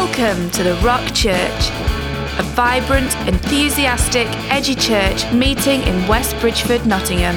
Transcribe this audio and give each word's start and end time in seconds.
Welcome 0.00 0.48
to 0.50 0.62
the 0.62 0.74
Rock 0.74 1.12
Church, 1.12 1.70
a 2.38 2.42
vibrant, 2.54 3.12
enthusiastic, 3.26 4.28
edgy 4.48 4.76
church 4.76 5.28
meeting 5.32 5.82
in 5.82 6.06
West 6.06 6.38
Bridgford, 6.40 6.86
Nottingham. 6.86 7.34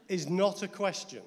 Is 0.08 0.28
not 0.28 0.64
a 0.64 0.68
question. 0.68 1.22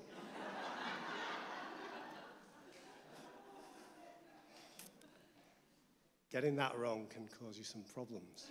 Getting 6.32 6.56
that 6.56 6.76
wrong 6.76 7.06
can 7.08 7.28
cause 7.38 7.56
you 7.56 7.62
some 7.62 7.82
problems. 7.94 8.48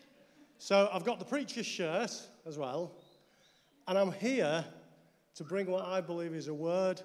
So 0.58 0.89
I've 0.93 1.03
got 1.03 1.19
the 1.19 1.25
preacher's 1.25 1.65
shirt 1.65 2.11
as 2.45 2.58
well, 2.58 2.93
and 3.87 3.97
I'm 3.97 4.11
here 4.11 4.63
to 5.35 5.43
bring 5.43 5.69
what 5.69 5.85
I 5.85 6.01
believe 6.01 6.33
is 6.33 6.47
a 6.47 6.53
word 6.53 7.01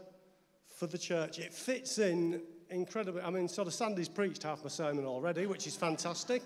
for 0.66 0.86
the 0.86 0.98
church. 0.98 1.38
It 1.38 1.54
fits 1.54 1.98
in 1.98 2.42
incredibly. 2.70 3.22
I 3.22 3.30
mean, 3.30 3.48
sort 3.48 3.68
of 3.68 3.74
Sandy's 3.74 4.08
preached 4.08 4.42
half 4.42 4.62
my 4.62 4.68
sermon 4.68 5.04
already, 5.06 5.46
which 5.46 5.66
is 5.66 5.76
fantastic. 5.76 6.42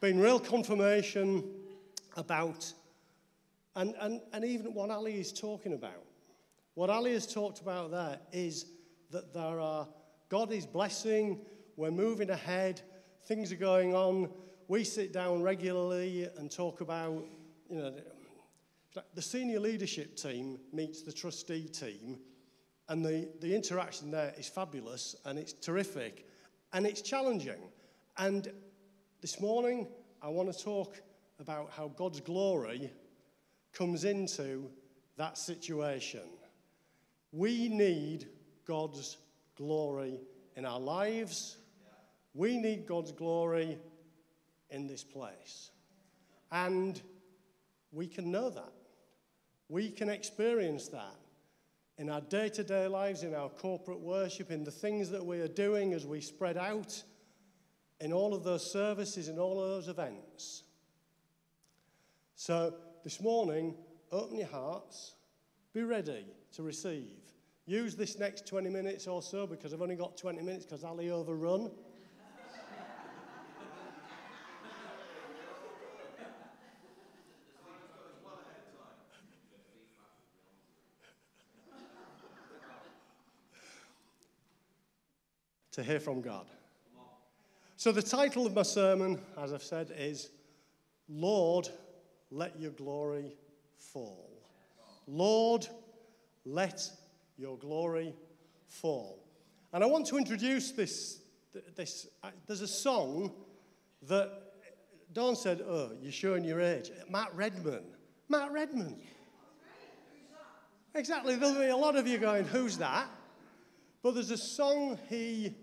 Been 0.00 0.18
real 0.18 0.40
confirmation 0.40 1.44
about, 2.16 2.72
and, 3.76 3.94
and, 4.00 4.20
and 4.32 4.44
even 4.44 4.74
what 4.74 4.90
Ali 4.90 5.20
is 5.20 5.32
talking 5.32 5.72
about. 5.72 6.04
What 6.74 6.90
Ali 6.90 7.12
has 7.12 7.26
talked 7.26 7.60
about 7.60 7.90
there 7.90 8.18
is 8.32 8.66
that 9.10 9.32
there 9.34 9.60
are, 9.60 9.86
God 10.28 10.52
is 10.52 10.66
blessing, 10.66 11.40
we're 11.76 11.90
moving 11.90 12.30
ahead, 12.30 12.80
things 13.24 13.52
are 13.52 13.56
going 13.56 13.94
on. 13.94 14.30
We 14.68 14.84
sit 14.84 15.12
down 15.12 15.42
regularly 15.42 16.28
and 16.38 16.50
talk 16.50 16.80
about, 16.80 17.24
you 17.68 17.78
know, 17.78 17.92
the 19.14 19.22
senior 19.22 19.60
leadership 19.60 20.16
team 20.16 20.58
meets 20.72 21.02
the 21.02 21.12
trustee 21.12 21.68
team, 21.68 22.18
and 22.88 23.04
the, 23.04 23.28
the 23.40 23.54
interaction 23.54 24.10
there 24.10 24.34
is 24.36 24.48
fabulous 24.48 25.14
and 25.24 25.38
it's 25.38 25.52
terrific 25.52 26.26
and 26.72 26.86
it's 26.86 27.02
challenging. 27.02 27.60
And 28.18 28.50
this 29.20 29.40
morning, 29.40 29.86
I 30.20 30.28
want 30.28 30.52
to 30.52 30.64
talk 30.64 31.00
about 31.38 31.70
how 31.70 31.88
God's 31.88 32.20
glory 32.20 32.90
comes 33.72 34.04
into 34.04 34.68
that 35.16 35.38
situation. 35.38 36.28
We 37.30 37.68
need 37.68 38.26
God's 38.66 39.18
glory 39.56 40.20
in 40.56 40.64
our 40.64 40.80
lives 40.80 41.58
we 42.34 42.58
need 42.58 42.86
God's 42.86 43.12
glory 43.12 43.78
in 44.70 44.86
this 44.86 45.02
place. 45.02 45.70
And 46.52 47.00
we 47.92 48.06
can 48.06 48.30
know 48.30 48.50
that. 48.50 48.72
We 49.70 49.88
can 49.88 50.08
experience 50.08 50.88
that 50.88 51.16
in 51.96 52.10
our 52.10 52.20
day 52.22 52.48
to 52.48 52.64
day 52.64 52.88
lives, 52.88 53.22
in 53.22 53.36
our 53.36 53.48
corporate 53.48 54.00
worship, 54.00 54.50
in 54.50 54.64
the 54.64 54.70
things 54.70 55.10
that 55.10 55.24
we 55.24 55.38
are 55.40 55.48
doing 55.48 55.94
as 55.94 56.04
we 56.04 56.20
spread 56.20 56.56
out, 56.56 57.00
in 58.00 58.12
all 58.12 58.34
of 58.34 58.42
those 58.42 58.68
services, 58.72 59.28
in 59.28 59.38
all 59.38 59.62
of 59.62 59.68
those 59.68 59.86
events. 59.86 60.64
So, 62.34 62.74
this 63.04 63.20
morning, 63.20 63.76
open 64.10 64.38
your 64.38 64.48
hearts, 64.48 65.14
be 65.72 65.84
ready 65.84 66.26
to 66.54 66.64
receive. 66.64 67.12
Use 67.66 67.94
this 67.94 68.18
next 68.18 68.48
20 68.48 68.70
minutes 68.70 69.06
or 69.06 69.22
so 69.22 69.46
because 69.46 69.72
I've 69.72 69.82
only 69.82 69.94
got 69.94 70.16
20 70.16 70.42
minutes 70.42 70.64
because 70.64 70.82
Ali 70.82 71.10
overrun. 71.10 71.70
To 85.80 85.86
hear 85.90 86.00
from 86.00 86.20
God. 86.20 86.46
So, 87.76 87.92
the 87.92 88.02
title 88.02 88.46
of 88.46 88.54
my 88.54 88.62
sermon, 88.62 89.18
as 89.38 89.54
I've 89.54 89.62
said, 89.62 89.92
is 89.96 90.30
Lord, 91.08 91.68
let 92.30 92.60
your 92.60 92.72
glory 92.72 93.32
fall. 93.78 94.30
Lord, 95.06 95.66
let 96.44 96.90
your 97.38 97.56
glory 97.56 98.14
fall. 98.66 99.24
And 99.72 99.82
I 99.82 99.86
want 99.86 100.06
to 100.08 100.18
introduce 100.18 100.72
this. 100.72 101.20
this 101.74 102.08
uh, 102.22 102.30
there's 102.46 102.60
a 102.60 102.68
song 102.68 103.32
that 104.02 104.30
Dawn 105.14 105.34
said, 105.34 105.62
Oh, 105.66 105.92
you're 106.02 106.12
showing 106.12 106.44
your 106.44 106.60
age. 106.60 106.90
Matt 107.08 107.34
Redman. 107.34 107.84
Matt 108.28 108.52
Redman. 108.52 108.96
Exactly. 110.94 111.36
There'll 111.36 111.58
be 111.58 111.68
a 111.68 111.76
lot 111.76 111.96
of 111.96 112.06
you 112.06 112.18
going, 112.18 112.44
Who's 112.44 112.76
that? 112.76 113.06
But 114.02 114.14
there's 114.14 114.30
a 114.30 114.36
song 114.36 114.98
he 115.08 115.54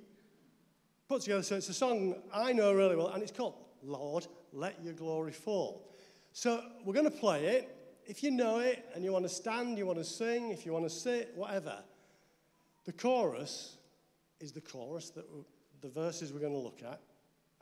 put 1.07 1.21
together, 1.21 1.43
so 1.43 1.55
it's 1.55 1.69
a 1.69 1.73
song 1.73 2.15
I 2.33 2.53
know 2.53 2.73
really 2.73 2.95
well, 2.95 3.09
and 3.09 3.23
it's 3.23 3.31
called 3.31 3.55
Lord, 3.83 4.27
Let 4.53 4.83
Your 4.83 4.93
Glory 4.93 5.31
Fall. 5.31 5.89
So 6.33 6.61
we're 6.85 6.93
going 6.93 7.05
to 7.05 7.11
play 7.11 7.45
it. 7.45 7.73
If 8.05 8.23
you 8.23 8.31
know 8.31 8.59
it 8.59 8.85
and 8.93 9.03
you 9.03 9.11
want 9.11 9.25
to 9.25 9.29
stand, 9.29 9.77
you 9.77 9.85
want 9.85 9.99
to 9.99 10.05
sing, 10.05 10.49
if 10.49 10.65
you 10.65 10.73
want 10.73 10.85
to 10.85 10.89
sit, 10.89 11.33
whatever, 11.35 11.79
the 12.85 12.93
chorus 12.93 13.77
is 14.39 14.51
the 14.51 14.61
chorus 14.61 15.09
that 15.11 15.25
the 15.81 15.89
verses 15.89 16.31
we're 16.31 16.39
going 16.39 16.53
to 16.53 16.59
look 16.59 16.81
at 16.83 17.01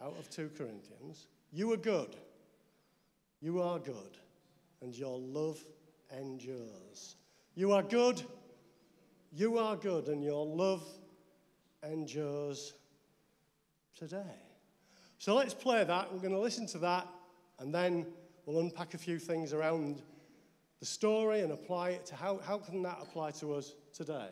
out 0.02 0.16
of 0.20 0.30
2 0.30 0.52
Corinthians. 0.58 1.28
You 1.52 1.72
are 1.74 1.78
good. 1.78 2.16
You 3.42 3.62
are 3.62 3.80
good, 3.80 4.18
and 4.82 4.96
your 4.96 5.20
love 5.20 5.64
endures. 6.12 7.16
You 7.56 7.72
are 7.72 7.84
good 7.84 8.24
you 9.36 9.58
are 9.58 9.76
good, 9.76 10.08
and 10.08 10.24
your 10.24 10.46
love 10.46 10.82
endures 11.84 12.74
today. 13.96 14.36
So 15.18 15.34
let's 15.36 15.54
play 15.54 15.84
that. 15.84 16.14
We're 16.14 16.20
going 16.20 16.34
to 16.34 16.40
listen 16.40 16.68
to 16.68 16.78
that, 16.80 17.08
and 17.60 17.74
then 17.74 18.06
we'll 18.46 18.60
unpack 18.60 18.94
a 18.94 18.98
few 18.98 19.18
things 19.18 19.54
around 19.54 20.02
the 20.80 20.86
story 20.86 21.42
and 21.42 21.52
apply 21.52 21.92
it 21.92 22.06
to 22.08 22.16
how, 22.16 22.40
how 22.46 22.58
can 22.58 22.84
that 22.84 23.00
apply 23.02 23.32
to 23.32 23.54
us 23.54 23.74
today? 23.94 24.28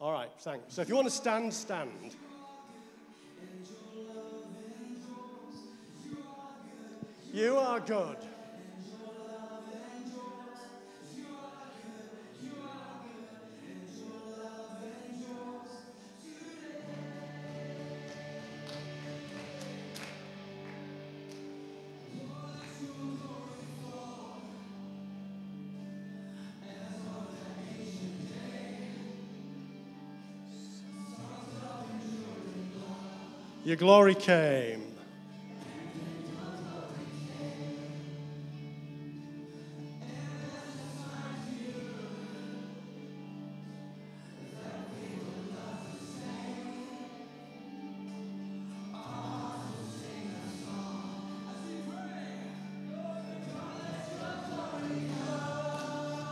All 0.00 0.12
right, 0.12 0.30
thanks. 0.40 0.74
So 0.74 0.82
if 0.82 0.88
you 0.88 0.94
want 0.94 1.06
to 1.06 1.14
stand, 1.14 1.52
stand. 1.52 2.16
You 7.32 7.56
are 7.56 7.80
good. 7.80 8.16
Your 33.66 33.74
glory 33.74 34.14
came. 34.14 34.84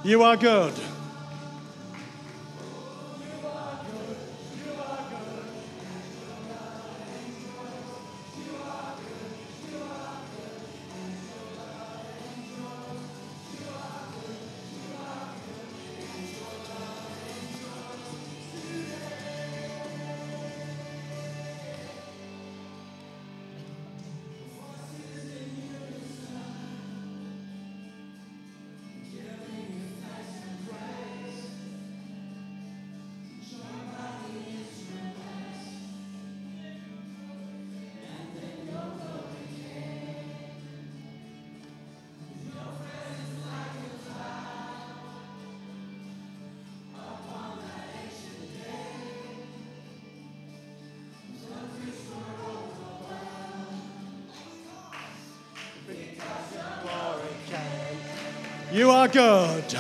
You 0.04 0.22
are 0.22 0.36
good. 0.36 0.83
You 58.74 58.90
are 58.90 59.06
good. 59.06 59.78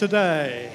Today. 0.00 0.72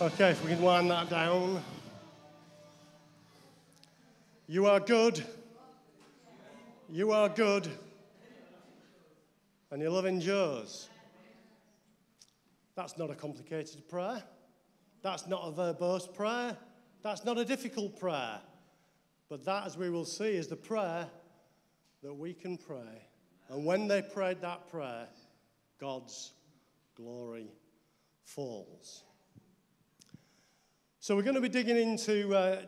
Okay, 0.00 0.30
if 0.30 0.44
we 0.44 0.52
can 0.52 0.62
wind 0.62 0.88
that 0.92 1.10
down. 1.10 1.60
You 4.46 4.66
are 4.66 4.78
good. 4.78 5.24
You 6.88 7.10
are 7.10 7.28
good. 7.28 7.68
And 9.72 9.82
your 9.82 9.90
love 9.90 10.06
endures. 10.06 10.88
That's 12.76 12.96
not 12.96 13.10
a 13.10 13.16
complicated 13.16 13.88
prayer. 13.88 14.22
That's 15.02 15.26
not 15.26 15.42
a 15.44 15.50
verbose 15.50 16.14
prayer. 16.14 16.56
That's 17.02 17.24
not 17.24 17.36
a 17.36 17.44
difficult 17.44 17.98
prayer. 17.98 18.38
But 19.30 19.44
that, 19.44 19.64
as 19.64 19.78
we 19.78 19.90
will 19.90 20.04
see, 20.04 20.34
is 20.34 20.48
the 20.48 20.56
prayer 20.56 21.06
that 22.02 22.12
we 22.12 22.34
can 22.34 22.58
pray. 22.58 23.06
And 23.48 23.64
when 23.64 23.86
they 23.86 24.02
prayed 24.02 24.40
that 24.40 24.68
prayer, 24.68 25.06
God's 25.80 26.32
glory 26.96 27.46
falls. 28.24 29.04
So 30.98 31.14
we're 31.14 31.22
going 31.22 31.36
to 31.36 31.40
be 31.40 31.48
digging 31.48 31.76
into 31.76 32.34
uh, 32.34 32.62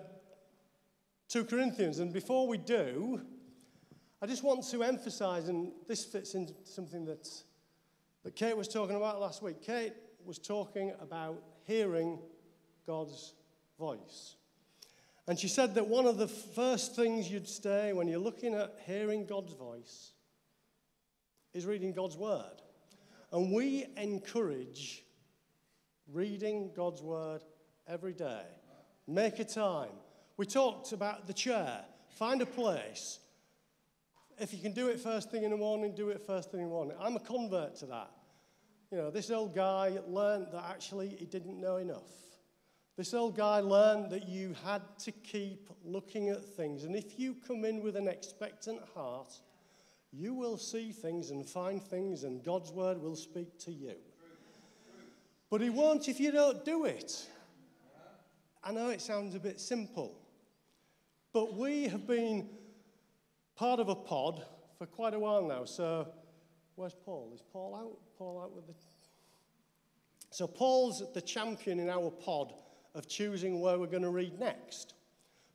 2 1.28 1.46
Corinthians. 1.46 1.98
And 1.98 2.12
before 2.12 2.46
we 2.46 2.58
do, 2.58 3.20
I 4.22 4.26
just 4.26 4.44
want 4.44 4.64
to 4.70 4.84
emphasize, 4.84 5.48
and 5.48 5.72
this 5.88 6.04
fits 6.04 6.36
into 6.36 6.54
something 6.62 7.04
that, 7.06 7.28
that 8.22 8.36
Kate 8.36 8.56
was 8.56 8.68
talking 8.68 8.94
about 8.94 9.20
last 9.20 9.42
week. 9.42 9.62
Kate 9.62 9.94
was 10.24 10.38
talking 10.38 10.92
about 11.00 11.42
hearing 11.64 12.20
God's 12.86 13.34
voice. 13.80 14.36
And 15.28 15.38
she 15.38 15.48
said 15.48 15.74
that 15.76 15.86
one 15.86 16.06
of 16.06 16.18
the 16.18 16.28
first 16.28 16.96
things 16.96 17.30
you'd 17.30 17.48
say 17.48 17.92
when 17.92 18.08
you're 18.08 18.18
looking 18.18 18.54
at 18.54 18.74
hearing 18.86 19.24
God's 19.24 19.52
voice 19.52 20.12
is 21.54 21.64
reading 21.64 21.92
God's 21.92 22.16
word. 22.16 22.60
And 23.30 23.52
we 23.52 23.86
encourage 23.96 25.04
reading 26.12 26.72
God's 26.74 27.02
word 27.02 27.42
every 27.86 28.12
day. 28.12 28.42
Make 29.06 29.38
a 29.38 29.44
time. 29.44 29.90
We 30.36 30.46
talked 30.46 30.92
about 30.92 31.26
the 31.26 31.32
chair. 31.32 31.84
Find 32.10 32.42
a 32.42 32.46
place. 32.46 33.18
If 34.38 34.52
you 34.52 34.60
can 34.60 34.72
do 34.72 34.88
it 34.88 34.98
first 34.98 35.30
thing 35.30 35.44
in 35.44 35.50
the 35.50 35.56
morning, 35.56 35.94
do 35.94 36.08
it 36.08 36.26
first 36.26 36.50
thing 36.50 36.60
in 36.60 36.66
the 36.66 36.72
morning. 36.72 36.96
I'm 37.00 37.16
a 37.16 37.20
convert 37.20 37.76
to 37.76 37.86
that. 37.86 38.10
You 38.90 38.98
know, 38.98 39.10
this 39.10 39.30
old 39.30 39.54
guy 39.54 39.98
learned 40.06 40.48
that 40.52 40.64
actually 40.68 41.08
he 41.08 41.26
didn't 41.26 41.60
know 41.60 41.76
enough. 41.76 42.10
This 42.96 43.14
old 43.14 43.36
guy 43.36 43.60
learned 43.60 44.10
that 44.10 44.28
you 44.28 44.54
had 44.64 44.82
to 45.00 45.12
keep 45.12 45.70
looking 45.82 46.28
at 46.28 46.44
things. 46.44 46.84
And 46.84 46.94
if 46.94 47.18
you 47.18 47.34
come 47.46 47.64
in 47.64 47.82
with 47.82 47.96
an 47.96 48.06
expectant 48.06 48.80
heart, 48.94 49.32
you 50.12 50.34
will 50.34 50.58
see 50.58 50.92
things 50.92 51.30
and 51.30 51.46
find 51.46 51.82
things, 51.82 52.24
and 52.24 52.44
God's 52.44 52.70
word 52.70 53.00
will 53.00 53.16
speak 53.16 53.58
to 53.60 53.72
you. 53.72 53.94
But 55.48 55.62
He 55.62 55.70
won't 55.70 56.08
if 56.08 56.20
you 56.20 56.32
don't 56.32 56.64
do 56.64 56.84
it. 56.84 57.26
I 58.62 58.72
know 58.72 58.90
it 58.90 59.00
sounds 59.00 59.34
a 59.34 59.40
bit 59.40 59.58
simple, 59.58 60.14
but 61.32 61.54
we 61.54 61.88
have 61.88 62.06
been 62.06 62.48
part 63.56 63.80
of 63.80 63.88
a 63.88 63.94
pod 63.94 64.44
for 64.78 64.86
quite 64.86 65.14
a 65.14 65.18
while 65.18 65.46
now. 65.46 65.64
So, 65.64 66.08
where's 66.76 66.94
Paul? 66.94 67.32
Is 67.34 67.42
Paul 67.52 67.74
out? 67.74 67.98
Paul 68.18 68.40
out 68.42 68.54
with 68.54 68.66
the. 68.66 68.74
So, 70.30 70.46
Paul's 70.46 71.02
the 71.14 71.22
champion 71.22 71.80
in 71.80 71.88
our 71.88 72.10
pod 72.10 72.52
of 72.94 73.08
choosing 73.08 73.60
where 73.60 73.78
we're 73.78 73.86
going 73.86 74.02
to 74.02 74.10
read 74.10 74.38
next. 74.38 74.94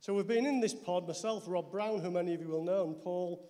So, 0.00 0.14
we've 0.14 0.26
been 0.26 0.46
in 0.46 0.60
this 0.60 0.74
pod, 0.74 1.06
myself, 1.06 1.44
Rob 1.46 1.70
Brown, 1.70 2.00
who 2.00 2.10
many 2.10 2.34
of 2.34 2.40
you 2.40 2.48
will 2.48 2.64
know, 2.64 2.86
and 2.86 3.00
Paul, 3.00 3.48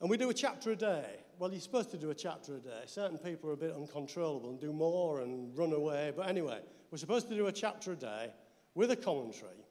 and 0.00 0.10
we 0.10 0.16
do 0.16 0.30
a 0.30 0.34
chapter 0.34 0.72
a 0.72 0.76
day. 0.76 1.04
Well, 1.38 1.50
you're 1.52 1.60
supposed 1.60 1.90
to 1.92 1.96
do 1.96 2.10
a 2.10 2.14
chapter 2.14 2.56
a 2.56 2.58
day. 2.58 2.82
Certain 2.86 3.18
people 3.18 3.48
are 3.50 3.52
a 3.52 3.56
bit 3.56 3.72
uncontrollable 3.72 4.50
and 4.50 4.60
do 4.60 4.72
more 4.72 5.20
and 5.20 5.56
run 5.56 5.72
away. 5.72 6.12
But 6.14 6.28
anyway, 6.28 6.60
we're 6.90 6.98
supposed 6.98 7.28
to 7.28 7.36
do 7.36 7.46
a 7.46 7.52
chapter 7.52 7.92
a 7.92 7.96
day 7.96 8.30
with 8.74 8.90
a 8.90 8.96
commentary. 8.96 9.64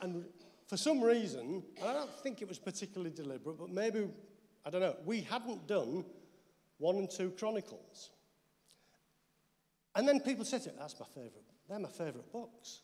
And 0.00 0.24
for 0.66 0.76
some 0.76 1.00
reason, 1.00 1.62
and 1.80 1.88
I 1.88 1.92
don't 1.92 2.10
think 2.22 2.42
it 2.42 2.48
was 2.48 2.58
particularly 2.58 3.10
deliberate, 3.10 3.56
but 3.56 3.70
maybe, 3.70 4.08
I 4.66 4.70
don't 4.70 4.80
know, 4.80 4.96
we 5.04 5.20
hadn't 5.20 5.66
done 5.68 6.04
one 6.78 6.96
and 6.96 7.08
two 7.10 7.30
Chronicles. 7.30 8.10
And 9.94 10.08
then 10.08 10.18
people 10.20 10.44
said 10.44 10.66
me, 10.66 10.72
that's 10.78 10.98
my 10.98 11.06
favourite, 11.06 11.46
they're 11.72 11.80
my 11.80 11.88
favourite 11.88 12.30
books. 12.30 12.82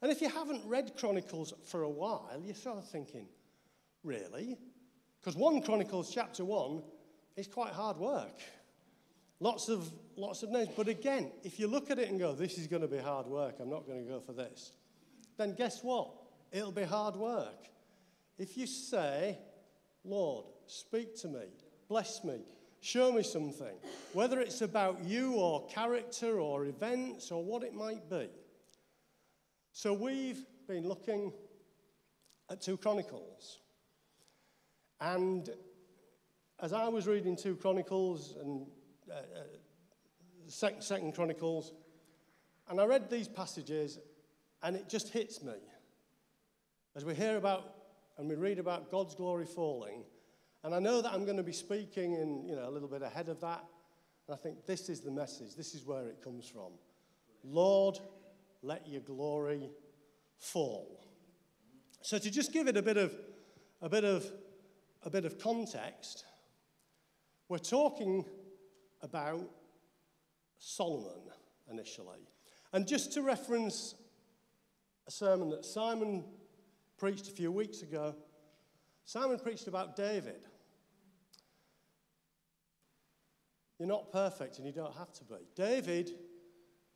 And 0.00 0.10
if 0.10 0.22
you 0.22 0.30
haven't 0.30 0.62
read 0.64 0.96
Chronicles 0.96 1.52
for 1.64 1.82
a 1.82 1.88
while, 1.88 2.40
you're 2.42 2.54
sort 2.54 2.78
of 2.78 2.88
thinking, 2.88 3.26
really? 4.02 4.56
Because 5.20 5.36
1 5.36 5.60
Chronicles 5.62 6.10
chapter 6.10 6.46
1 6.46 6.82
is 7.36 7.46
quite 7.46 7.74
hard 7.74 7.98
work. 7.98 8.40
Lots 9.38 9.68
of, 9.68 9.92
lots 10.16 10.42
of 10.42 10.50
names. 10.50 10.70
But 10.74 10.88
again, 10.88 11.30
if 11.42 11.60
you 11.60 11.66
look 11.66 11.90
at 11.90 11.98
it 11.98 12.08
and 12.08 12.18
go, 12.18 12.32
this 12.32 12.56
is 12.56 12.66
going 12.66 12.80
to 12.80 12.88
be 12.88 12.96
hard 12.96 13.26
work, 13.26 13.56
I'm 13.60 13.68
not 13.68 13.86
going 13.86 14.02
to 14.02 14.10
go 14.10 14.18
for 14.18 14.32
this, 14.32 14.72
then 15.36 15.54
guess 15.54 15.84
what? 15.84 16.10
It'll 16.52 16.72
be 16.72 16.84
hard 16.84 17.16
work. 17.16 17.68
If 18.38 18.56
you 18.56 18.66
say, 18.66 19.38
Lord, 20.04 20.46
speak 20.66 21.20
to 21.20 21.28
me, 21.28 21.44
bless 21.86 22.24
me, 22.24 22.38
show 22.84 23.10
me 23.10 23.22
something, 23.22 23.74
whether 24.12 24.40
it's 24.40 24.60
about 24.60 25.02
you 25.04 25.32
or 25.36 25.66
character 25.68 26.38
or 26.38 26.66
events 26.66 27.32
or 27.32 27.42
what 27.42 27.62
it 27.62 27.72
might 27.72 28.10
be. 28.10 28.28
So 29.72 29.94
we've 29.94 30.44
been 30.68 30.86
looking 30.86 31.32
at 32.50 32.60
2 32.60 32.76
Chronicles. 32.76 33.60
And 35.00 35.48
as 36.60 36.74
I 36.74 36.88
was 36.88 37.06
reading 37.06 37.36
2 37.36 37.56
Chronicles 37.56 38.36
and 38.38 38.66
uh, 39.10 39.14
uh, 39.14 39.20
second, 40.46 40.82
second 40.82 41.14
Chronicles, 41.14 41.72
and 42.68 42.78
I 42.78 42.84
read 42.84 43.08
these 43.08 43.28
passages, 43.28 43.98
and 44.62 44.76
it 44.76 44.90
just 44.90 45.08
hits 45.08 45.42
me. 45.42 45.54
As 46.94 47.04
we 47.06 47.14
hear 47.14 47.38
about 47.38 47.76
and 48.18 48.28
we 48.28 48.34
read 48.34 48.58
about 48.58 48.90
God's 48.90 49.14
glory 49.14 49.46
falling, 49.46 50.04
and 50.64 50.74
I 50.74 50.78
know 50.78 51.02
that 51.02 51.12
I'm 51.12 51.24
going 51.24 51.36
to 51.36 51.42
be 51.42 51.52
speaking 51.52 52.14
in, 52.14 52.48
you 52.48 52.56
know, 52.56 52.66
a 52.66 52.70
little 52.70 52.88
bit 52.88 53.02
ahead 53.02 53.28
of 53.28 53.38
that. 53.42 53.62
And 54.26 54.34
I 54.34 54.38
think 54.38 54.64
this 54.64 54.88
is 54.88 55.00
the 55.00 55.10
message. 55.10 55.54
This 55.54 55.74
is 55.74 55.84
where 55.84 56.08
it 56.08 56.24
comes 56.24 56.48
from. 56.48 56.72
Lord, 57.44 57.98
let 58.62 58.88
your 58.88 59.02
glory 59.02 59.68
fall. 60.38 61.04
So 62.00 62.16
to 62.16 62.30
just 62.30 62.50
give 62.50 62.66
it 62.66 62.78
a 62.78 62.82
bit 62.82 62.96
of 62.96 63.14
a 63.82 63.90
bit 63.90 64.04
of 64.04 64.26
a 65.02 65.10
bit 65.10 65.26
of 65.26 65.38
context, 65.38 66.24
we're 67.50 67.58
talking 67.58 68.24
about 69.02 69.46
Solomon 70.58 71.20
initially. 71.70 72.26
And 72.72 72.88
just 72.88 73.12
to 73.12 73.22
reference 73.22 73.94
a 75.06 75.10
sermon 75.10 75.50
that 75.50 75.66
Simon 75.66 76.24
preached 76.96 77.28
a 77.28 77.32
few 77.32 77.52
weeks 77.52 77.82
ago, 77.82 78.16
Simon 79.04 79.38
preached 79.38 79.68
about 79.68 79.94
David. 79.94 80.40
You're 83.78 83.88
not 83.88 84.12
perfect 84.12 84.58
and 84.58 84.66
you 84.66 84.72
don't 84.72 84.94
have 84.94 85.12
to 85.14 85.24
be. 85.24 85.36
David 85.56 86.12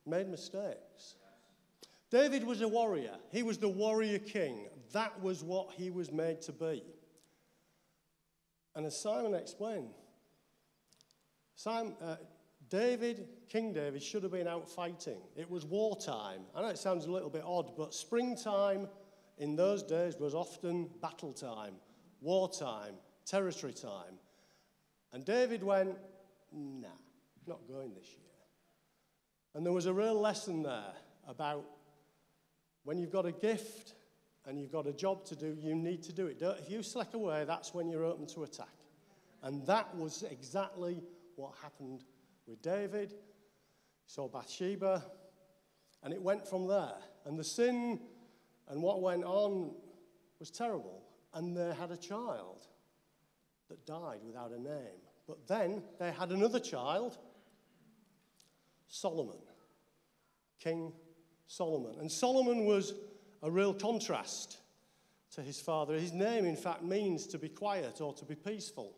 made 0.05 0.29
mistakes. 0.29 1.15
David 2.09 2.43
was 2.43 2.61
a 2.61 2.67
warrior. 2.67 3.15
He 3.31 3.43
was 3.43 3.57
the 3.57 3.69
warrior 3.69 4.19
king. 4.19 4.67
That 4.93 5.21
was 5.21 5.43
what 5.43 5.71
he 5.73 5.91
was 5.91 6.11
made 6.11 6.41
to 6.43 6.51
be. 6.51 6.83
And 8.75 8.85
as 8.85 8.99
Simon 8.99 9.33
explained, 9.33 9.89
Simon, 11.55 11.93
uh, 12.01 12.15
David, 12.69 13.27
King 13.49 13.73
David, 13.73 14.01
should 14.01 14.23
have 14.23 14.31
been 14.31 14.47
out 14.47 14.69
fighting. 14.69 15.19
It 15.35 15.49
was 15.49 15.65
wartime. 15.65 16.41
I 16.55 16.61
know 16.61 16.69
it 16.69 16.77
sounds 16.77 17.05
a 17.05 17.11
little 17.11 17.29
bit 17.29 17.43
odd, 17.45 17.75
but 17.75 17.93
springtime 17.93 18.87
in 19.37 19.55
those 19.55 19.83
days 19.83 20.15
was 20.17 20.33
often 20.33 20.89
battle 21.01 21.33
time, 21.33 21.73
wartime, 22.21 22.93
territory 23.25 23.73
time. 23.73 24.17
And 25.11 25.25
David 25.25 25.63
went, 25.63 25.97
nah, 26.53 26.87
not 27.47 27.67
going 27.67 27.93
this 27.93 28.07
year. 28.07 28.29
And 29.55 29.65
there 29.65 29.73
was 29.73 29.85
a 29.85 29.93
real 29.93 30.19
lesson 30.19 30.63
there 30.63 30.93
about 31.27 31.65
when 32.83 32.97
you've 32.97 33.11
got 33.11 33.25
a 33.25 33.31
gift 33.31 33.93
and 34.45 34.59
you've 34.59 34.71
got 34.71 34.87
a 34.87 34.93
job 34.93 35.25
to 35.25 35.35
do, 35.35 35.57
you 35.59 35.75
need 35.75 36.01
to 36.03 36.13
do 36.13 36.27
it. 36.27 36.41
If 36.41 36.69
you 36.69 36.81
slack 36.81 37.13
away, 37.13 37.43
that's 37.45 37.73
when 37.73 37.89
you're 37.89 38.05
open 38.05 38.25
to 38.27 38.43
attack. 38.43 38.67
And 39.43 39.65
that 39.67 39.95
was 39.95 40.23
exactly 40.23 41.01
what 41.35 41.53
happened 41.61 42.03
with 42.47 42.61
David. 42.61 43.13
Saw 44.05 44.27
Bathsheba, 44.27 45.03
and 46.03 46.13
it 46.13 46.21
went 46.21 46.47
from 46.47 46.67
there. 46.67 46.95
And 47.25 47.37
the 47.37 47.43
sin 47.43 47.99
and 48.67 48.81
what 48.81 49.01
went 49.01 49.23
on 49.23 49.71
was 50.39 50.49
terrible. 50.49 51.03
And 51.33 51.55
they 51.55 51.73
had 51.79 51.91
a 51.91 51.97
child 51.97 52.65
that 53.69 53.85
died 53.85 54.19
without 54.25 54.51
a 54.51 54.59
name. 54.59 55.01
But 55.29 55.45
then 55.47 55.83
they 55.99 56.11
had 56.11 56.31
another 56.31 56.59
child, 56.59 57.15
Solomon, 58.87 59.37
King 60.59 60.91
Solomon. 61.45 61.99
And 61.99 62.11
Solomon 62.11 62.65
was 62.65 62.95
a 63.43 63.51
real 63.51 63.75
contrast 63.75 64.57
to 65.35 65.43
his 65.43 65.61
father. 65.61 65.93
His 65.93 66.13
name, 66.13 66.45
in 66.45 66.55
fact, 66.55 66.81
means 66.81 67.27
to 67.27 67.37
be 67.37 67.47
quiet 67.47 68.01
or 68.01 68.11
to 68.15 68.25
be 68.25 68.33
peaceful. 68.33 68.97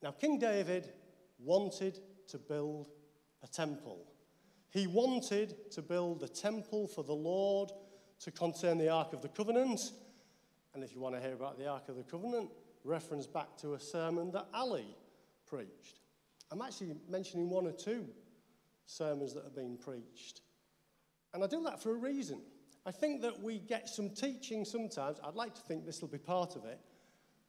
Now, 0.00 0.12
King 0.12 0.38
David 0.38 0.92
wanted 1.40 1.98
to 2.28 2.38
build 2.38 2.88
a 3.42 3.48
temple. 3.48 4.06
He 4.70 4.86
wanted 4.86 5.72
to 5.72 5.82
build 5.82 6.22
a 6.22 6.28
temple 6.28 6.86
for 6.86 7.02
the 7.02 7.12
Lord 7.12 7.72
to 8.20 8.30
contain 8.30 8.78
the 8.78 8.90
Ark 8.90 9.12
of 9.12 9.22
the 9.22 9.28
Covenant. 9.28 9.90
And 10.72 10.84
if 10.84 10.94
you 10.94 11.00
want 11.00 11.16
to 11.16 11.20
hear 11.20 11.34
about 11.34 11.58
the 11.58 11.66
Ark 11.66 11.88
of 11.88 11.96
the 11.96 12.04
Covenant, 12.04 12.50
reference 12.84 13.26
back 13.26 13.56
to 13.58 13.74
a 13.74 13.80
sermon 13.80 14.30
that 14.32 14.46
Ali 14.54 14.86
preached. 15.46 16.00
I'm 16.50 16.62
actually 16.62 16.94
mentioning 17.08 17.50
one 17.50 17.66
or 17.66 17.72
two 17.72 18.06
sermons 18.86 19.34
that 19.34 19.44
have 19.44 19.54
been 19.54 19.76
preached. 19.76 20.42
And 21.32 21.42
I 21.42 21.46
do 21.46 21.62
that 21.64 21.82
for 21.82 21.90
a 21.90 21.98
reason. 21.98 22.40
I 22.86 22.90
think 22.90 23.22
that 23.22 23.42
we 23.42 23.58
get 23.58 23.88
some 23.88 24.10
teaching 24.10 24.64
sometimes, 24.64 25.18
I'd 25.26 25.34
like 25.34 25.54
to 25.54 25.62
think 25.62 25.86
this 25.86 26.02
will 26.02 26.08
be 26.08 26.18
part 26.18 26.54
of 26.54 26.64
it, 26.66 26.78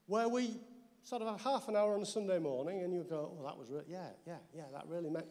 where 0.08 0.30
we 0.30 0.60
sort 1.04 1.22
of 1.22 1.28
have 1.28 1.42
half 1.42 1.68
an 1.68 1.76
hour 1.76 1.94
on 1.94 2.02
a 2.02 2.06
Sunday 2.06 2.40
morning 2.40 2.82
and 2.82 2.94
you 2.94 3.06
go, 3.08 3.38
oh, 3.38 3.44
that 3.46 3.58
was, 3.58 3.70
re- 3.70 3.82
yeah, 3.88 4.08
yeah, 4.26 4.38
yeah, 4.56 4.64
that 4.74 4.88
really 4.88 5.10
meant. 5.10 5.28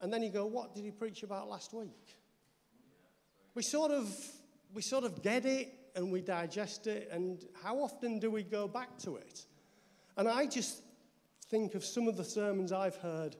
And 0.00 0.12
then 0.12 0.22
you 0.22 0.30
go, 0.30 0.46
what 0.46 0.74
did 0.74 0.84
he 0.84 0.90
preach 0.90 1.22
about 1.22 1.48
last 1.48 1.72
week? 1.72 2.16
We 3.54 3.62
sort 3.62 3.92
of, 3.92 4.12
we 4.74 4.82
sort 4.82 5.04
of 5.04 5.22
get 5.22 5.46
it 5.46 5.72
and 5.94 6.10
we 6.10 6.20
digest 6.20 6.86
it, 6.86 7.08
and 7.10 7.44
how 7.62 7.80
often 7.80 8.18
do 8.18 8.30
we 8.30 8.42
go 8.42 8.68
back 8.68 8.96
to 8.98 9.16
it? 9.16 9.46
And 10.16 10.28
I 10.28 10.46
just 10.46 10.82
think 11.48 11.74
of 11.74 11.84
some 11.84 12.08
of 12.08 12.16
the 12.16 12.24
sermons 12.24 12.72
I've 12.72 12.96
heard 12.96 13.36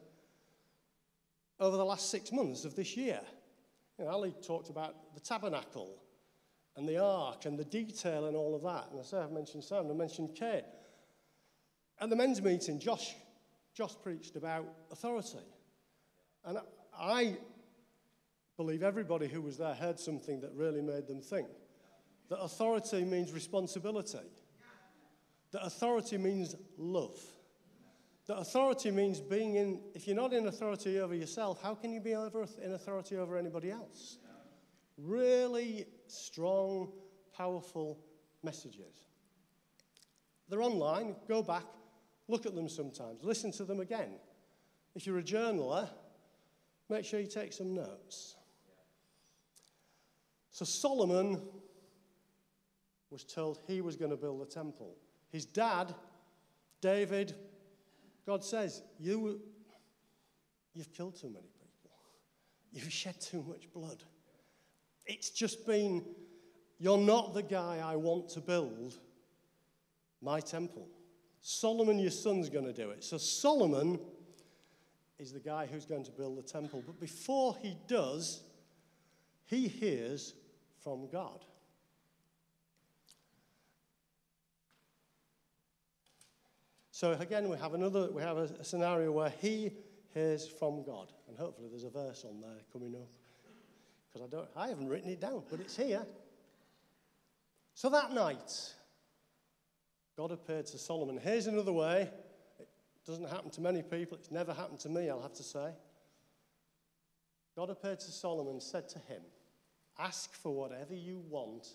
over 1.59 1.77
the 1.77 1.85
last 1.85 2.11
six 2.11 2.33
months 2.33 2.65
of 2.65 2.75
this 2.75 2.97
year. 2.97 3.21
You 3.99 4.05
know, 4.05 4.11
Ali 4.11 4.35
talked 4.43 4.71
about 4.71 5.15
the 5.15 5.21
tabernacle 5.21 5.95
and 6.77 6.89
the 6.89 6.99
ark 6.99 7.45
and 7.45 7.59
the 7.59 7.65
detail 7.65 8.27
and 8.27 8.37
all 8.37 8.55
of 8.55 8.63
that. 8.63 8.91
And 8.91 9.01
I 9.01 9.03
say 9.03 9.19
I've 9.19 9.33
mentioned 9.33 9.65
Sam, 9.65 9.91
I 9.91 9.95
mentioned 9.95 10.35
Kate. 10.35 10.65
At 12.01 12.09
the 12.09 12.17
men's 12.17 12.41
meeting, 12.41 12.79
Josh, 12.79 13.15
Josh 13.75 13.95
preached 14.03 14.37
about 14.37 14.65
authority. 14.91 15.39
And 16.45 16.59
I 16.99 17.37
believe 18.57 18.83
everybody 18.83 19.29
who 19.29 19.43
was 19.43 19.59
there 19.59 19.75
heard 19.75 20.01
something 20.01 20.41
that 20.41 20.53
really 20.55 20.81
made 20.81 21.07
them 21.07 21.21
think 21.21 21.49
that 22.31 22.39
authority 22.39 23.05
means 23.05 23.33
responsibility, 23.33 24.19
that 25.51 25.67
authority 25.67 26.17
means 26.17 26.55
love. 26.79 27.21
That 28.29 28.39
authority 28.39 28.93
means 28.93 29.21
being 29.21 29.57
in, 29.57 29.81
if 29.95 30.07
you're 30.07 30.15
not 30.15 30.33
in 30.33 30.47
authority 30.47 31.01
over 31.01 31.15
yourself, 31.15 31.61
how 31.61 31.75
can 31.75 31.93
you 31.93 32.01
be 32.01 32.13
in 32.13 32.73
authority 32.73 33.17
over 33.17 33.37
anybody 33.37 33.73
else? 33.73 34.19
Really 34.97 35.87
strong, 36.07 36.93
powerful 37.37 37.99
messages. 38.45 39.09
They're 40.49 40.63
online, 40.63 41.17
go 41.27 41.43
back, 41.43 41.65
look 42.29 42.47
at 42.47 42.55
them 42.55 42.69
sometimes, 42.69 43.25
listen 43.25 43.51
to 43.53 43.65
them 43.65 43.81
again. 43.81 44.13
If 44.95 45.05
you're 45.07 45.19
a 45.19 45.23
journaler, 45.23 45.89
make 46.89 47.05
sure 47.05 47.19
you 47.19 47.27
take 47.27 47.53
some 47.53 47.75
notes. 47.75 48.37
So 50.53 50.65
Solomon 50.65 51.41
was 53.11 53.25
told 53.25 53.59
he 53.67 53.81
was 53.81 53.97
going 53.97 54.11
to 54.11 54.17
build 54.17 54.41
a 54.43 54.47
temple. 54.47 54.97
His 55.31 55.45
dad, 55.45 55.95
David, 56.81 57.35
God 58.27 58.45
says, 58.45 58.83
you, 58.99 59.41
You've 60.73 60.93
killed 60.93 61.17
too 61.17 61.29
many 61.29 61.49
people. 61.59 61.91
You've 62.73 62.93
shed 62.93 63.21
too 63.21 63.45
much 63.49 63.73
blood. 63.73 64.05
It's 65.07 65.31
just 65.31 65.67
been, 65.67 66.05
You're 66.79 66.99
not 66.99 67.35
the 67.35 67.43
guy 67.43 67.83
I 67.85 67.97
want 67.97 68.29
to 68.31 68.41
build 68.41 68.99
my 70.23 70.41
temple. 70.41 70.87
Solomon, 71.43 71.99
your 71.99 72.11
son's 72.11 72.49
going 72.49 72.67
to 72.67 72.73
do 72.73 72.91
it. 72.91 73.03
So 73.03 73.17
Solomon 73.19 73.99
is 75.19 75.33
the 75.33 75.41
guy 75.41 75.67
who's 75.67 75.87
going 75.87 76.05
to 76.05 76.11
build 76.11 76.39
the 76.39 76.43
temple. 76.43 76.83
But 76.87 77.01
before 77.01 77.57
he 77.63 77.77
does, 77.89 78.43
he 79.47 79.69
hears 79.69 80.35
from 80.83 81.09
God. 81.11 81.45
So 87.01 87.13
again, 87.13 87.49
we 87.49 87.57
have 87.57 87.73
another, 87.73 88.11
we 88.11 88.21
have 88.21 88.37
a, 88.37 88.43
a 88.61 88.63
scenario 88.63 89.11
where 89.11 89.33
he 89.41 89.73
hears 90.13 90.47
from 90.47 90.83
God. 90.83 91.11
And 91.29 91.39
hopefully 91.39 91.69
there's 91.71 91.85
a 91.85 91.89
verse 91.89 92.27
on 92.29 92.43
there 92.43 92.61
coming 92.71 92.95
up. 92.95 93.09
Because 94.13 94.29
I 94.29 94.31
don't, 94.31 94.49
I 94.55 94.69
haven't 94.69 94.87
written 94.87 95.09
it 95.09 95.19
down, 95.19 95.43
but 95.51 95.61
it's 95.61 95.75
here. 95.75 96.05
So 97.73 97.89
that 97.89 98.13
night, 98.13 98.53
God 100.15 100.31
appeared 100.31 100.67
to 100.67 100.77
Solomon. 100.77 101.17
Here's 101.17 101.47
another 101.47 101.73
way. 101.73 102.11
It 102.59 102.69
doesn't 103.07 103.31
happen 103.31 103.49
to 103.53 103.63
many 103.63 103.81
people. 103.81 104.19
It's 104.19 104.31
never 104.31 104.53
happened 104.53 104.81
to 104.81 104.91
me, 104.91 105.09
I'll 105.09 105.23
have 105.23 105.33
to 105.33 105.43
say. 105.43 105.71
God 107.57 107.71
appeared 107.71 108.01
to 108.01 108.11
Solomon 108.11 108.53
and 108.53 108.63
said 108.63 108.91
to 108.91 108.99
him, 108.99 109.23
Ask 109.99 110.35
for 110.35 110.55
whatever 110.55 110.95
you 110.95 111.23
want 111.31 111.67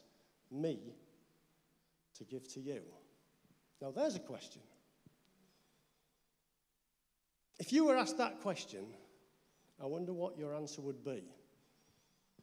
me 0.52 0.94
to 2.16 2.24
give 2.26 2.48
to 2.50 2.60
you. 2.60 2.82
Now, 3.82 3.90
there's 3.90 4.16
a 4.16 4.20
question. 4.20 4.62
If 7.60 7.72
you 7.72 7.86
were 7.86 7.96
asked 7.96 8.18
that 8.18 8.42
question, 8.42 8.86
I 9.82 9.86
wonder 9.86 10.14
what 10.14 10.38
your 10.38 10.56
answer 10.56 10.82
would 10.82 11.04
be. 11.04 11.24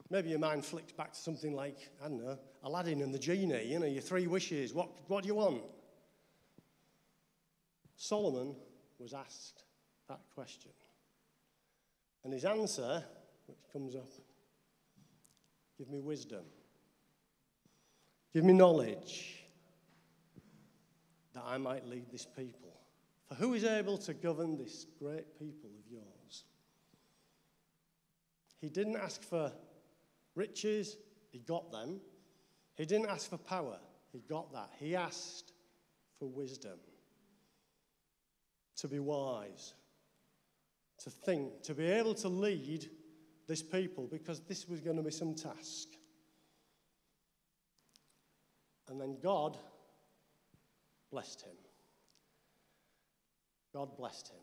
Maybe 0.09 0.29
your 0.29 0.39
mind 0.39 0.65
flicks 0.65 0.91
back 0.91 1.13
to 1.13 1.19
something 1.19 1.55
like, 1.55 1.89
I 2.03 2.07
don't 2.07 2.23
know, 2.23 2.37
Aladdin 2.63 3.01
and 3.01 3.13
the 3.13 3.19
genie, 3.19 3.65
you 3.65 3.79
know, 3.79 3.85
your 3.85 4.01
three 4.01 4.27
wishes. 4.27 4.73
What, 4.73 4.89
what 5.07 5.23
do 5.23 5.27
you 5.27 5.35
want? 5.35 5.61
Solomon 7.95 8.55
was 8.99 9.13
asked 9.13 9.63
that 10.09 10.19
question. 10.35 10.71
And 12.23 12.33
his 12.33 12.45
answer, 12.45 13.03
which 13.47 13.59
comes 13.71 13.95
up, 13.95 14.09
give 15.77 15.89
me 15.89 15.99
wisdom, 15.99 16.43
give 18.33 18.43
me 18.43 18.53
knowledge, 18.53 19.43
that 21.33 21.43
I 21.45 21.57
might 21.57 21.87
lead 21.87 22.11
this 22.11 22.25
people. 22.25 22.73
For 23.33 23.39
who 23.39 23.53
is 23.55 23.63
able 23.63 23.97
to 23.99 24.13
govern 24.13 24.57
this 24.57 24.85
great 24.99 25.39
people 25.39 25.71
of 25.71 25.91
yours? 25.91 26.43
He 28.61 28.69
didn't 28.69 28.97
ask 28.97 29.23
for 29.23 29.51
riches, 30.35 30.97
he 31.31 31.39
got 31.39 31.71
them. 31.71 31.99
He 32.75 32.85
didn't 32.85 33.09
ask 33.09 33.27
for 33.29 33.37
power, 33.37 33.79
he 34.11 34.19
got 34.19 34.53
that. 34.53 34.69
He 34.79 34.95
asked 34.95 35.53
for 36.19 36.27
wisdom, 36.29 36.77
to 38.75 38.87
be 38.87 38.99
wise, 38.99 39.73
to 40.99 41.09
think, 41.09 41.63
to 41.63 41.73
be 41.73 41.87
able 41.87 42.13
to 42.15 42.27
lead 42.27 42.87
this 43.47 43.63
people 43.63 44.07
because 44.11 44.41
this 44.41 44.69
was 44.69 44.79
going 44.79 44.97
to 44.97 45.03
be 45.03 45.11
some 45.11 45.33
task. 45.33 45.87
And 48.89 49.01
then 49.01 49.17
God 49.23 49.57
blessed 51.09 51.41
him. 51.41 51.62
God 53.73 53.97
blessed 53.97 54.29
him. 54.29 54.39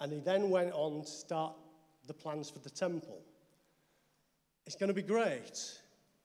And 0.00 0.12
he 0.12 0.20
then 0.20 0.50
went 0.50 0.72
on 0.72 1.02
to 1.02 1.10
start 1.10 1.54
the 2.06 2.14
plans 2.14 2.50
for 2.50 2.58
the 2.58 2.70
temple. 2.70 3.20
It's 4.66 4.76
going 4.76 4.88
to 4.88 4.94
be 4.94 5.02
great. 5.02 5.58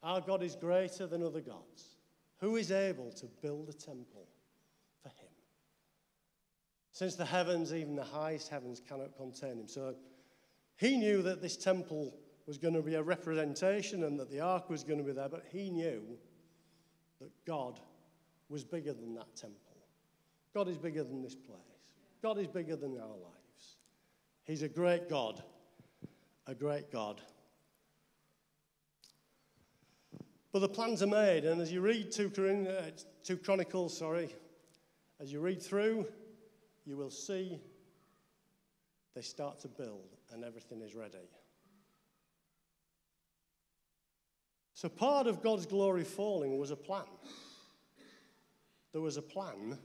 Our 0.03 0.21
God 0.21 0.43
is 0.43 0.55
greater 0.55 1.07
than 1.07 1.23
other 1.23 1.41
gods. 1.41 1.97
Who 2.39 2.57
is 2.57 2.71
able 2.71 3.11
to 3.13 3.25
build 3.41 3.69
a 3.69 3.73
temple 3.73 4.27
for 5.01 5.09
him? 5.09 5.29
Since 6.91 7.15
the 7.15 7.25
heavens, 7.25 7.73
even 7.73 7.95
the 7.95 8.03
highest 8.03 8.49
heavens, 8.49 8.81
cannot 8.87 9.17
contain 9.17 9.59
him. 9.59 9.67
So 9.67 9.95
he 10.77 10.97
knew 10.97 11.21
that 11.23 11.41
this 11.41 11.57
temple 11.57 12.13
was 12.45 12.57
going 12.57 12.73
to 12.75 12.81
be 12.81 12.95
a 12.95 13.03
representation 13.03 14.03
and 14.03 14.19
that 14.19 14.29
the 14.29 14.41
ark 14.41 14.69
was 14.69 14.83
going 14.83 14.99
to 14.99 15.05
be 15.05 15.11
there, 15.11 15.29
but 15.29 15.43
he 15.51 15.69
knew 15.69 16.03
that 17.19 17.31
God 17.45 17.79
was 18.49 18.63
bigger 18.63 18.93
than 18.93 19.15
that 19.15 19.35
temple. 19.35 19.64
God 20.55 20.69
is 20.69 20.77
bigger 20.77 21.03
than 21.03 21.21
this 21.21 21.35
place. 21.35 21.59
God 22.21 22.39
is 22.39 22.47
bigger 22.47 22.77
than 22.77 22.97
our 22.97 23.09
lives. 23.09 23.75
He's 24.45 24.61
a 24.61 24.69
great 24.69 25.09
God, 25.09 25.43
a 26.47 26.55
great 26.55 26.89
God. 26.93 27.19
But 30.53 30.59
the 30.59 30.69
plans 30.69 31.03
are 31.03 31.07
made, 31.07 31.43
and 31.43 31.59
as 31.59 31.73
you 31.73 31.81
read 31.81 32.09
2, 32.09 32.31
uh, 32.69 32.89
2 33.25 33.37
Chronicles, 33.37 33.97
sorry, 33.97 34.33
as 35.19 35.29
you 35.29 35.41
read 35.41 35.61
through, 35.61 36.07
you 36.85 36.95
will 36.95 37.11
see 37.11 37.59
they 39.13 39.21
start 39.21 39.59
to 39.59 39.67
build 39.67 40.15
and 40.31 40.45
everything 40.45 40.81
is 40.81 40.95
ready. 40.95 41.17
So, 44.73 44.87
part 44.87 45.27
of 45.27 45.41
God's 45.41 45.65
glory 45.65 46.05
falling 46.05 46.57
was 46.57 46.71
a 46.71 46.77
plan. 46.77 47.03
There 48.93 49.01
was 49.01 49.17
a 49.17 49.21
plan 49.21 49.77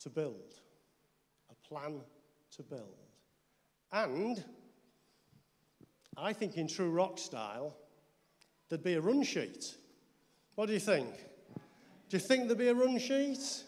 to 0.00 0.10
build, 0.10 0.54
a 1.50 1.68
plan 1.68 2.00
to 2.56 2.62
build. 2.62 2.96
And 3.92 4.44
I 6.16 6.32
think, 6.32 6.56
in 6.56 6.68
true 6.68 6.90
rock 6.90 7.18
style, 7.18 7.76
there'd 8.68 8.82
be 8.82 8.94
a 8.94 9.00
run 9.00 9.22
sheet. 9.22 9.76
What 10.54 10.66
do 10.66 10.72
you 10.72 10.80
think? 10.80 11.08
Do 12.08 12.16
you 12.16 12.20
think 12.20 12.46
there'd 12.46 12.58
be 12.58 12.68
a 12.68 12.74
run 12.74 12.98
sheet? 12.98 13.64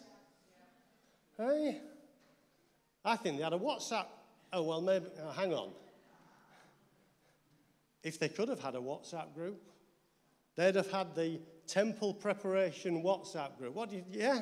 Hey? 1.37 1.79
I 3.03 3.15
think 3.15 3.37
they 3.37 3.43
had 3.43 3.53
a 3.53 3.59
WhatsApp. 3.59 4.05
Oh, 4.53 4.63
well, 4.63 4.81
maybe. 4.81 5.05
Oh, 5.23 5.31
hang 5.31 5.53
on. 5.53 5.69
If 8.03 8.19
they 8.19 8.29
could 8.29 8.49
have 8.49 8.59
had 8.59 8.75
a 8.75 8.79
WhatsApp 8.79 9.33
group, 9.33 9.61
they'd 10.55 10.75
have 10.75 10.91
had 10.91 11.15
the 11.15 11.39
temple 11.67 12.13
preparation 12.13 13.01
WhatsApp 13.03 13.57
group. 13.57 13.73
What 13.75 13.89
do 13.89 13.97
you, 13.97 14.05
yeah? 14.11 14.41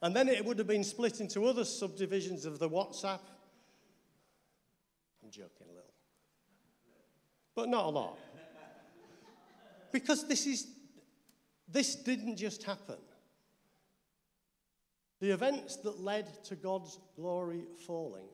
And 0.00 0.14
then 0.14 0.28
it 0.28 0.44
would 0.44 0.58
have 0.58 0.68
been 0.68 0.84
split 0.84 1.20
into 1.20 1.44
other 1.46 1.64
subdivisions 1.64 2.44
of 2.44 2.58
the 2.58 2.68
WhatsApp. 2.68 3.20
I'm 5.22 5.30
joking 5.30 5.66
a 5.68 5.74
little 5.74 5.88
but 7.58 7.68
not 7.68 7.86
a 7.86 7.88
lot. 7.88 8.16
Because 9.90 10.28
this 10.28 10.46
is 10.46 10.68
this 11.66 11.96
didn't 11.96 12.36
just 12.36 12.62
happen. 12.62 12.98
The 15.18 15.30
events 15.30 15.74
that 15.78 15.98
led 16.00 16.44
to 16.44 16.54
God's 16.54 17.00
glory 17.16 17.64
falling 17.84 18.28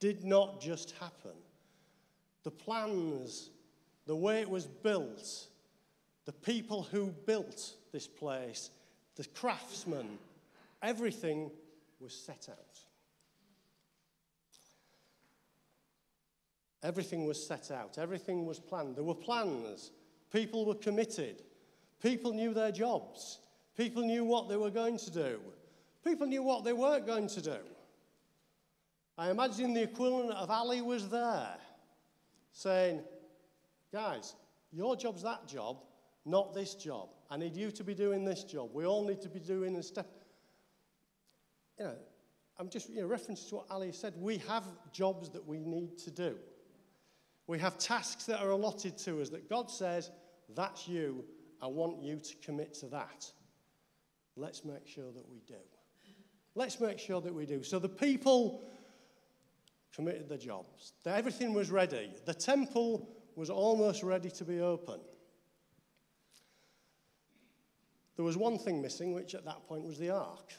did 0.00 0.22
not 0.22 0.60
just 0.60 0.90
happen. 1.00 1.32
The 2.42 2.50
plans, 2.50 3.48
the 4.04 4.14
way 4.14 4.42
it 4.42 4.50
was 4.50 4.66
built, 4.66 5.46
the 6.26 6.32
people 6.32 6.82
who 6.82 7.14
built 7.24 7.72
this 7.90 8.06
place, 8.06 8.68
the 9.14 9.24
craftsmen, 9.24 10.18
everything 10.82 11.50
was 12.00 12.14
set 12.14 12.48
out. 12.50 12.78
Everything 16.82 17.26
was 17.26 17.44
set 17.44 17.70
out, 17.70 17.98
everything 17.98 18.46
was 18.46 18.60
planned. 18.60 18.96
There 18.96 19.04
were 19.04 19.14
plans, 19.14 19.90
people 20.32 20.64
were 20.64 20.74
committed, 20.74 21.42
people 22.00 22.32
knew 22.32 22.54
their 22.54 22.70
jobs, 22.70 23.38
people 23.76 24.02
knew 24.02 24.24
what 24.24 24.48
they 24.48 24.56
were 24.56 24.70
going 24.70 24.96
to 24.98 25.10
do, 25.10 25.40
people 26.04 26.26
knew 26.26 26.42
what 26.42 26.64
they 26.64 26.72
weren't 26.72 27.06
going 27.06 27.26
to 27.28 27.40
do. 27.40 27.58
I 29.18 29.30
imagine 29.30 29.72
the 29.72 29.82
equivalent 29.82 30.32
of 30.32 30.50
Ali 30.50 30.82
was 30.82 31.08
there 31.08 31.56
saying, 32.52 33.00
Guys, 33.92 34.34
your 34.72 34.94
job's 34.94 35.22
that 35.22 35.46
job, 35.48 35.78
not 36.24 36.54
this 36.54 36.74
job. 36.74 37.08
I 37.30 37.36
need 37.36 37.56
you 37.56 37.70
to 37.70 37.82
be 37.82 37.94
doing 37.94 38.24
this 38.24 38.44
job. 38.44 38.70
We 38.72 38.84
all 38.84 39.04
need 39.04 39.22
to 39.22 39.28
be 39.28 39.40
doing 39.40 39.74
a 39.76 39.82
step. 39.82 40.06
You 41.78 41.86
know, 41.86 41.94
I'm 42.58 42.68
just, 42.68 42.88
you 42.88 43.00
know, 43.00 43.06
reference 43.06 43.44
to 43.50 43.56
what 43.56 43.66
Ali 43.70 43.92
said. 43.92 44.14
We 44.16 44.38
have 44.48 44.64
jobs 44.92 45.28
that 45.30 45.46
we 45.46 45.58
need 45.58 45.98
to 45.98 46.10
do. 46.10 46.36
We 47.46 47.58
have 47.58 47.78
tasks 47.78 48.24
that 48.24 48.40
are 48.40 48.50
allotted 48.50 48.98
to 48.98 49.20
us 49.20 49.28
that 49.30 49.48
God 49.48 49.70
says, 49.70 50.10
That's 50.54 50.88
you. 50.88 51.24
I 51.60 51.66
want 51.66 52.02
you 52.02 52.16
to 52.16 52.36
commit 52.44 52.74
to 52.74 52.86
that. 52.88 53.30
Let's 54.36 54.64
make 54.64 54.86
sure 54.86 55.10
that 55.12 55.28
we 55.28 55.40
do. 55.46 55.54
Let's 56.54 56.80
make 56.80 56.98
sure 56.98 57.20
that 57.20 57.34
we 57.34 57.46
do. 57.46 57.62
So 57.62 57.78
the 57.78 57.88
people 57.88 58.68
committed 59.94 60.28
their 60.28 60.38
jobs. 60.38 60.92
Everything 61.06 61.54
was 61.54 61.70
ready. 61.70 62.10
The 62.26 62.34
temple 62.34 63.08
was 63.34 63.48
almost 63.48 64.02
ready 64.02 64.30
to 64.30 64.44
be 64.44 64.60
open. 64.60 65.00
There 68.16 68.24
was 68.24 68.36
one 68.36 68.58
thing 68.58 68.80
missing, 68.80 69.12
which 69.14 69.34
at 69.34 69.44
that 69.44 69.66
point 69.66 69.84
was 69.84 69.98
the 69.98 70.10
ark. 70.10 70.52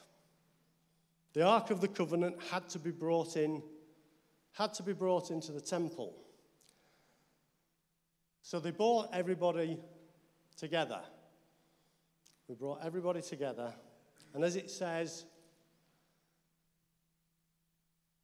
The 1.38 1.44
ark 1.44 1.70
of 1.70 1.82
the 1.82 1.88
covenant 1.88 2.38
had 2.50 2.68
to 2.70 2.80
be 2.80 2.90
brought 2.90 3.38
in, 3.38 3.62
had 4.54 4.74
to 4.74 4.82
be 4.82 4.94
brought 4.94 5.30
into 5.30 5.52
the 5.52 5.62
temple. 5.62 6.18
So 8.42 8.60
they 8.60 8.72
brought 8.72 9.10
everybody 9.14 9.78
together. 10.58 11.00
We 12.48 12.56
brought 12.56 12.84
everybody 12.84 13.22
together. 13.22 13.72
And 14.34 14.44
as 14.44 14.56
it 14.56 14.72
says, 14.72 15.26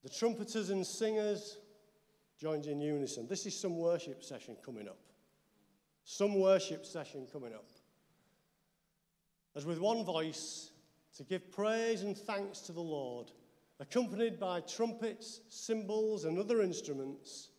the 0.01 0.09
trumpeters 0.09 0.71
and 0.71 0.83
singers 0.83 1.59
joined 2.39 2.65
in 2.65 2.81
unison. 2.81 3.27
This 3.27 3.45
is 3.45 3.55
some 3.55 3.77
worship 3.77 4.23
session 4.23 4.57
coming 4.65 4.87
up. 4.87 4.97
Some 6.03 6.39
worship 6.39 6.83
session 6.83 7.27
coming 7.31 7.53
up. 7.53 7.67
As 9.55 9.67
with 9.67 9.79
one 9.79 10.03
voice, 10.03 10.71
to 11.17 11.23
give 11.23 11.51
praise 11.51 12.01
and 12.01 12.17
thanks 12.17 12.59
to 12.61 12.71
the 12.71 12.81
Lord, 12.81 13.31
accompanied 13.79 14.39
by 14.39 14.61
trumpets, 14.61 15.41
cymbals, 15.49 16.25
and 16.25 16.37
other 16.37 16.61
instruments 16.61 17.49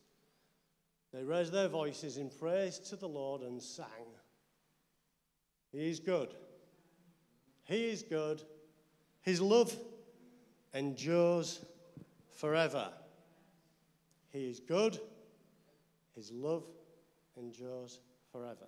they 1.15 1.23
raised 1.23 1.53
their 1.53 1.69
voices 1.69 2.17
in 2.17 2.29
praise 2.29 2.81
to 2.91 2.97
the 2.97 3.07
Lord 3.07 3.43
and 3.43 3.63
sang. 3.63 3.87
He 5.71 5.89
is 5.89 6.01
good. 6.01 6.35
He 7.63 7.89
is 7.91 8.03
good. 8.03 8.43
His 9.23 9.41
love 9.41 9.77
endures 10.75 11.65
forever. 12.33 12.91
He 14.33 14.51
is 14.51 14.59
good. 14.59 14.99
His 16.17 16.33
love 16.33 16.65
endures 17.39 18.01
forever. 18.33 18.67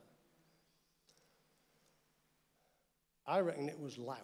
I 3.27 3.41
reckon 3.41 3.69
it 3.69 3.81
was 3.81 3.99
loud. 3.99 4.21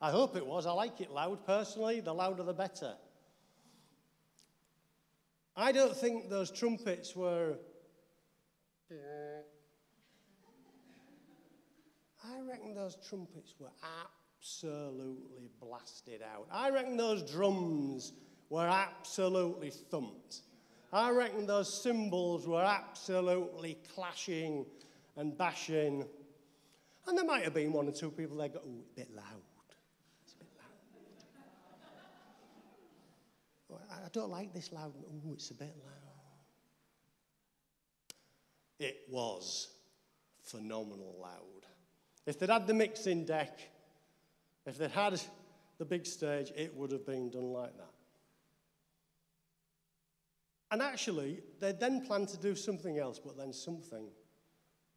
I 0.00 0.10
hope 0.10 0.36
it 0.36 0.46
was. 0.46 0.66
I 0.66 0.72
like 0.72 1.00
it 1.00 1.10
loud 1.10 1.44
personally. 1.46 2.00
The 2.00 2.12
louder 2.12 2.42
the 2.42 2.54
better. 2.54 2.94
I 5.56 5.72
don't 5.72 5.94
think 5.96 6.30
those 6.30 6.50
trumpets 6.50 7.14
were. 7.14 7.58
I 12.24 12.40
reckon 12.48 12.74
those 12.74 12.96
trumpets 13.08 13.54
were 13.58 13.70
absolutely 14.38 15.50
blasted 15.60 16.22
out. 16.22 16.46
I 16.50 16.70
reckon 16.70 16.96
those 16.96 17.22
drums 17.30 18.12
were 18.48 18.66
absolutely 18.66 19.70
thumped. 19.70 20.42
I 20.92 21.10
reckon 21.10 21.46
those 21.46 21.82
cymbals 21.82 22.48
were 22.48 22.64
absolutely 22.64 23.78
clashing 23.94 24.66
and 25.16 25.36
bashing. 25.38 26.04
And 27.06 27.16
there 27.16 27.24
might 27.24 27.44
have 27.44 27.54
been 27.54 27.72
one 27.72 27.88
or 27.88 27.92
two 27.92 28.10
people 28.10 28.36
there 28.36 28.48
go, 28.48 28.58
a 28.58 28.96
bit 28.96 29.14
loud. 29.14 29.42
It's 30.24 30.34
a 30.34 30.38
bit 30.38 30.48
loud. 30.56 30.66
I 33.90 34.08
don't 34.12 34.30
like 34.30 34.52
this 34.52 34.72
loud. 34.72 34.92
Oh, 34.96 35.32
it's 35.32 35.50
a 35.50 35.54
bit 35.54 35.74
loud. 35.84 36.00
It 38.78 39.02
was 39.10 39.68
phenomenal 40.42 41.16
loud. 41.20 41.66
If 42.26 42.38
they'd 42.38 42.50
had 42.50 42.66
the 42.66 42.74
mixing 42.74 43.24
deck, 43.24 43.58
if 44.66 44.78
they'd 44.78 44.90
had 44.90 45.20
the 45.78 45.84
big 45.84 46.06
stage, 46.06 46.52
it 46.56 46.74
would 46.74 46.92
have 46.92 47.06
been 47.06 47.30
done 47.30 47.52
like 47.52 47.76
that. 47.76 47.94
And 50.70 50.82
actually, 50.82 51.40
they 51.58 51.72
then 51.72 52.06
planned 52.06 52.28
to 52.28 52.36
do 52.36 52.54
something 52.54 52.98
else, 52.98 53.18
but 53.18 53.36
then 53.36 53.52
something 53.52 54.06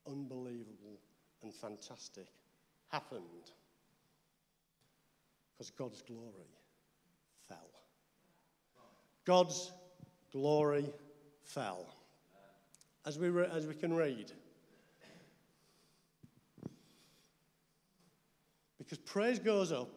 unbelievable 0.07 0.99
and 1.41 1.53
fantastic 1.53 2.27
happened. 2.89 3.51
Because 5.51 5.71
God's 5.71 6.01
glory 6.01 6.51
fell. 7.47 7.82
God's 9.25 9.71
glory 10.31 10.85
fell. 11.43 11.85
As 13.05 13.17
we, 13.17 13.29
re- 13.29 13.49
as 13.51 13.65
we 13.65 13.73
can 13.73 13.93
read. 13.93 14.31
Because 18.77 18.97
praise 18.97 19.39
goes 19.39 19.71
up, 19.71 19.89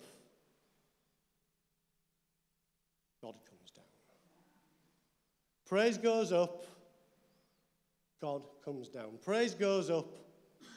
God 3.20 3.34
comes 3.48 3.70
down. 3.74 3.84
Praise 5.66 5.98
goes 5.98 6.32
up, 6.32 6.64
God 8.20 8.42
comes 8.64 8.88
down. 8.88 9.18
Praise 9.24 9.54
goes 9.54 9.90
up, 9.90 10.06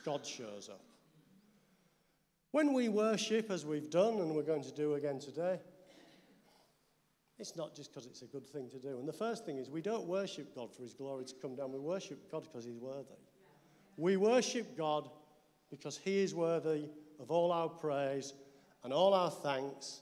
God 0.03 0.25
shows 0.25 0.69
up. 0.69 0.81
When 2.51 2.73
we 2.73 2.89
worship, 2.89 3.51
as 3.51 3.65
we've 3.65 3.91
done 3.91 4.15
and 4.15 4.35
we're 4.35 4.41
going 4.41 4.63
to 4.63 4.71
do 4.71 4.95
again 4.95 5.19
today, 5.19 5.59
it's 7.39 7.55
not 7.55 7.73
just 7.73 7.91
because 7.91 8.05
it's 8.05 8.21
a 8.21 8.25
good 8.25 8.45
thing 8.45 8.69
to 8.69 8.77
do. 8.77 8.99
And 8.99 9.07
the 9.07 9.13
first 9.13 9.45
thing 9.45 9.57
is, 9.57 9.69
we 9.69 9.81
don't 9.81 10.05
worship 10.05 10.53
God 10.53 10.75
for 10.75 10.81
his 10.81 10.93
glory 10.93 11.23
to 11.25 11.33
come 11.41 11.55
down. 11.55 11.71
We 11.71 11.79
worship 11.79 12.29
God 12.29 12.43
because 12.43 12.65
he's 12.65 12.79
worthy. 12.79 13.15
We 13.95 14.17
worship 14.17 14.77
God 14.77 15.09
because 15.71 15.97
he 15.97 16.19
is 16.19 16.35
worthy 16.35 16.89
of 17.19 17.31
all 17.31 17.51
our 17.51 17.69
praise 17.69 18.33
and 18.83 18.91
all 18.91 19.13
our 19.13 19.31
thanks 19.31 20.01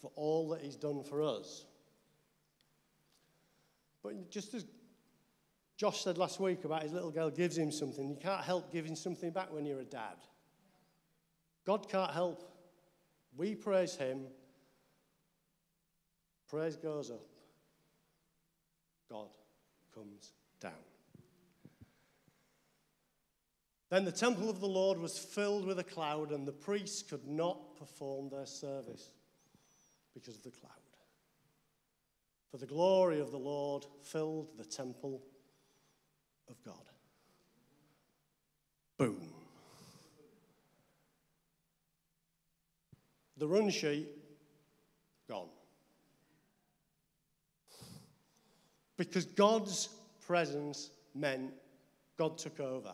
for 0.00 0.10
all 0.14 0.48
that 0.50 0.60
he's 0.60 0.76
done 0.76 1.02
for 1.02 1.22
us. 1.22 1.66
But 4.02 4.30
just 4.30 4.54
as 4.54 4.64
Josh 5.76 6.02
said 6.02 6.16
last 6.16 6.40
week 6.40 6.64
about 6.64 6.82
his 6.82 6.92
little 6.92 7.10
girl 7.10 7.30
gives 7.30 7.58
him 7.58 7.72
something, 7.72 8.08
you 8.08 8.16
can't 8.16 8.42
help 8.44 8.72
giving 8.72 8.94
something 8.94 9.30
back 9.30 9.52
when 9.52 9.66
you're 9.66 9.80
a 9.80 9.84
dad. 9.84 10.16
God 11.66 11.88
can't 11.88 12.10
help. 12.10 12.44
We 13.36 13.54
praise 13.54 13.96
him. 13.96 14.26
Praise 16.50 16.74
goes 16.74 17.12
up. 17.12 17.24
God 19.08 19.28
comes 19.94 20.32
down. 20.60 20.72
Then 23.88 24.04
the 24.04 24.10
temple 24.10 24.50
of 24.50 24.60
the 24.60 24.66
Lord 24.66 24.98
was 24.98 25.16
filled 25.16 25.64
with 25.64 25.78
a 25.78 25.84
cloud, 25.84 26.32
and 26.32 26.46
the 26.46 26.52
priests 26.52 27.02
could 27.02 27.24
not 27.26 27.76
perform 27.76 28.30
their 28.30 28.46
service 28.46 29.10
because 30.12 30.36
of 30.36 30.42
the 30.42 30.50
cloud. 30.50 30.72
For 32.50 32.56
the 32.56 32.66
glory 32.66 33.20
of 33.20 33.30
the 33.30 33.38
Lord 33.38 33.86
filled 34.02 34.50
the 34.58 34.64
temple 34.64 35.22
of 36.48 36.60
God. 36.64 36.74
Boom. 38.98 39.20
The 43.36 43.46
run 43.46 43.70
sheet, 43.70 44.08
gone. 45.28 45.48
Because 49.00 49.24
God's 49.24 49.88
presence 50.26 50.90
meant 51.14 51.54
God 52.18 52.36
took 52.36 52.60
over. 52.60 52.92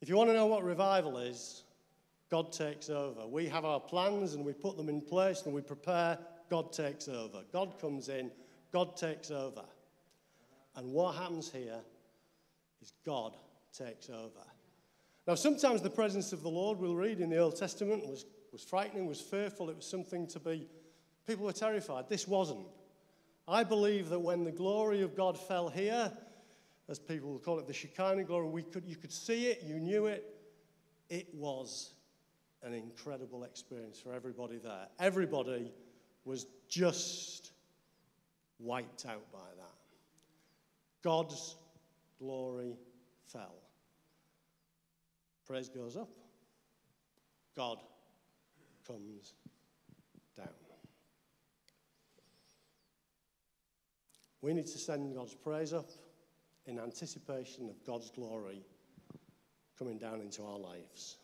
If 0.00 0.08
you 0.08 0.16
want 0.16 0.30
to 0.30 0.34
know 0.34 0.46
what 0.46 0.62
revival 0.62 1.18
is, 1.18 1.64
God 2.30 2.52
takes 2.52 2.88
over. 2.88 3.26
We 3.26 3.48
have 3.48 3.64
our 3.64 3.80
plans 3.80 4.34
and 4.34 4.44
we 4.44 4.52
put 4.52 4.76
them 4.76 4.88
in 4.88 5.00
place 5.00 5.42
and 5.44 5.52
we 5.52 5.60
prepare, 5.60 6.16
God 6.48 6.72
takes 6.72 7.08
over. 7.08 7.42
God 7.52 7.80
comes 7.80 8.08
in, 8.08 8.30
God 8.72 8.96
takes 8.96 9.32
over. 9.32 9.64
And 10.76 10.92
what 10.92 11.16
happens 11.16 11.50
here 11.50 11.80
is 12.80 12.92
God 13.04 13.34
takes 13.76 14.08
over. 14.08 14.46
Now, 15.26 15.34
sometimes 15.34 15.82
the 15.82 15.90
presence 15.90 16.32
of 16.32 16.44
the 16.44 16.48
Lord, 16.48 16.78
we'll 16.78 16.94
read 16.94 17.18
in 17.18 17.30
the 17.30 17.38
Old 17.38 17.56
Testament, 17.56 18.06
was, 18.06 18.24
was 18.52 18.62
frightening, 18.62 19.08
was 19.08 19.20
fearful, 19.20 19.68
it 19.68 19.74
was 19.74 19.86
something 19.86 20.28
to 20.28 20.38
be, 20.38 20.68
people 21.26 21.44
were 21.44 21.52
terrified. 21.52 22.08
This 22.08 22.28
wasn't. 22.28 22.68
I 23.48 23.62
believe 23.62 24.08
that 24.08 24.18
when 24.18 24.44
the 24.44 24.52
glory 24.52 25.02
of 25.02 25.16
God 25.16 25.38
fell 25.38 25.68
here, 25.68 26.12
as 26.88 26.98
people 26.98 27.30
will 27.30 27.38
call 27.38 27.58
it, 27.58 27.66
the 27.66 27.72
Shekinah 27.72 28.24
glory, 28.24 28.48
we 28.48 28.62
could, 28.62 28.84
you 28.86 28.96
could 28.96 29.12
see 29.12 29.46
it, 29.46 29.62
you 29.64 29.78
knew 29.78 30.06
it. 30.06 30.24
It 31.08 31.32
was 31.34 31.92
an 32.62 32.74
incredible 32.74 33.44
experience 33.44 34.00
for 34.00 34.12
everybody 34.12 34.58
there. 34.58 34.88
Everybody 34.98 35.72
was 36.24 36.46
just 36.68 37.52
wiped 38.58 39.06
out 39.06 39.30
by 39.32 39.38
that. 39.58 39.74
God's 41.02 41.56
glory 42.18 42.76
fell. 43.26 43.62
Praise 45.46 45.68
goes 45.68 45.96
up, 45.96 46.08
God 47.56 47.78
comes 48.86 49.34
down. 50.36 50.65
We 54.46 54.54
need 54.54 54.66
to 54.66 54.78
send 54.78 55.12
God's 55.12 55.34
praise 55.34 55.72
up 55.72 55.90
in 56.66 56.78
anticipation 56.78 57.68
of 57.68 57.84
God's 57.84 58.10
glory 58.10 58.62
coming 59.76 59.98
down 59.98 60.20
into 60.20 60.44
our 60.44 60.56
lives. 60.56 61.16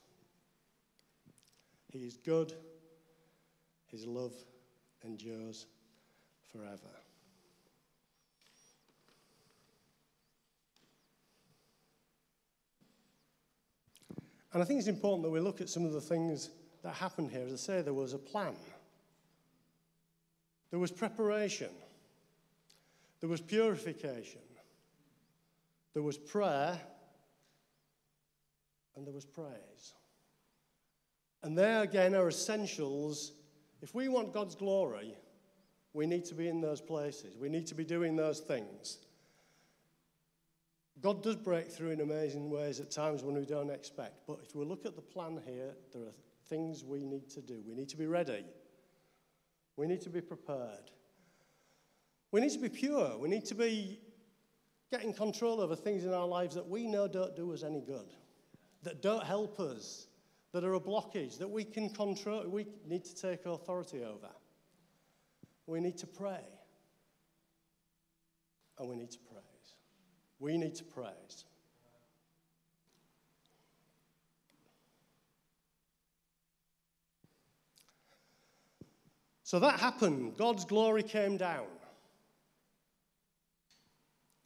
He 1.93 2.01
is 2.01 2.17
good, 2.17 2.53
His 3.87 4.09
love 4.09 4.33
endures 5.05 5.67
forever. 6.51 6.91
And 14.53 14.61
I 14.61 14.67
think 14.67 14.81
it's 14.81 14.89
important 14.89 15.23
that 15.23 15.31
we 15.31 15.39
look 15.39 15.61
at 15.61 15.69
some 15.69 15.85
of 15.85 15.93
the 15.93 16.01
things 16.01 16.51
that 16.83 16.95
happened 16.95 17.31
here. 17.31 17.45
As 17.47 17.53
I 17.53 17.57
say, 17.57 17.83
there 17.83 17.95
was 17.95 18.15
a 18.15 18.19
plan, 18.19 18.57
there 20.73 20.81
was 20.81 20.91
preparation, 20.91 21.71
there 23.23 23.31
was 23.31 23.41
purification, 23.41 24.41
there 25.95 26.03
was 26.03 26.19
prayer, 26.19 26.79
and 28.97 29.07
there 29.07 29.15
was 29.15 29.25
praise. 29.25 29.95
And 31.45 31.57
there 31.57 31.83
again 31.83 32.17
are 32.17 32.29
essentials. 32.29 33.33
If 33.81 33.95
we 33.95 34.09
want 34.09 34.35
God's 34.35 34.57
glory, 34.57 35.15
we 35.93 36.05
need 36.05 36.25
to 36.27 36.35
be 36.35 36.49
in 36.49 36.61
those 36.61 36.81
places. 36.81 37.37
We 37.39 37.49
need 37.49 37.69
to 37.69 37.77
be 37.77 37.85
doing 37.85 38.17
those 38.17 38.41
things. 38.41 38.99
God 41.01 41.23
does 41.23 41.37
break 41.37 41.71
through 41.71 41.91
in 41.91 42.01
amazing 42.01 42.51
ways 42.51 42.81
at 42.81 42.91
times 42.91 43.23
when 43.23 43.37
we 43.37 43.47
don't 43.47 43.71
expect. 43.71 44.27
But 44.27 44.41
if 44.43 44.57
we 44.57 44.65
look 44.65 44.85
at 44.85 44.97
the 44.97 45.03
plan 45.03 45.41
here, 45.47 45.75
there 45.93 46.03
are 46.03 46.15
things 46.49 46.85
we 46.85 47.05
need 47.05 47.31
to 47.31 47.41
do. 47.41 47.63
We 47.69 47.75
need 47.75 47.89
to 47.91 47.97
be 47.97 48.07
ready. 48.07 48.45
We 49.77 49.87
need 49.87 50.01
to 50.03 50.11
be 50.11 50.21
prepared. 50.21 50.91
We 52.33 52.41
need 52.41 52.51
to 52.53 52.59
be 52.59 52.71
pure. 52.71 53.17
We 53.19 53.29
need 53.29 53.45
to 53.47 53.55
be 53.55 54.01
getting 54.91 55.13
control 55.13 55.61
over 55.61 55.77
things 55.77 56.05
in 56.05 56.13
our 56.13 56.27
lives 56.27 56.55
that 56.55 56.67
we 56.67 56.87
know 56.87 57.07
don't 57.07 57.37
do 57.37 57.53
us 57.53 57.63
any 57.63 57.83
good, 57.83 58.13
that 58.83 59.01
don't 59.01 59.25
help 59.25 59.61
us, 59.61 60.07
that 60.53 60.65
are 60.65 60.75
a 60.75 60.81
blockage, 60.81 61.39
that 61.39 61.49
we 61.49 61.65
can 61.65 61.91
control, 61.91 62.47
we 62.49 62.67
need 62.87 63.05
to 63.05 63.15
take 63.15 63.47
authority 63.47 64.03
over. 64.03 64.29
We 65.67 65.81
need 65.81 65.97
to 65.99 66.07
pray. 66.07 66.45
And 68.79 68.89
we 68.89 68.97
need 68.97 69.11
to 69.13 69.19
praise. 69.19 69.43
We 70.41 70.59
need 70.59 70.75
to 70.77 70.85
praise. 70.85 71.45
So 79.45 79.59
that 79.61 79.79
happened. 79.79 80.37
God's 80.39 80.65
glory 80.65 81.03
came 81.03 81.37
down. 81.37 81.67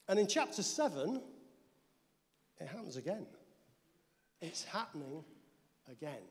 And 0.08 0.18
in 0.18 0.26
chapter 0.26 0.62
7, 0.62 1.20
it 2.60 2.68
happens 2.68 2.96
again. 2.96 3.26
It's 4.40 4.64
happening 4.64 5.24
again. 5.90 6.22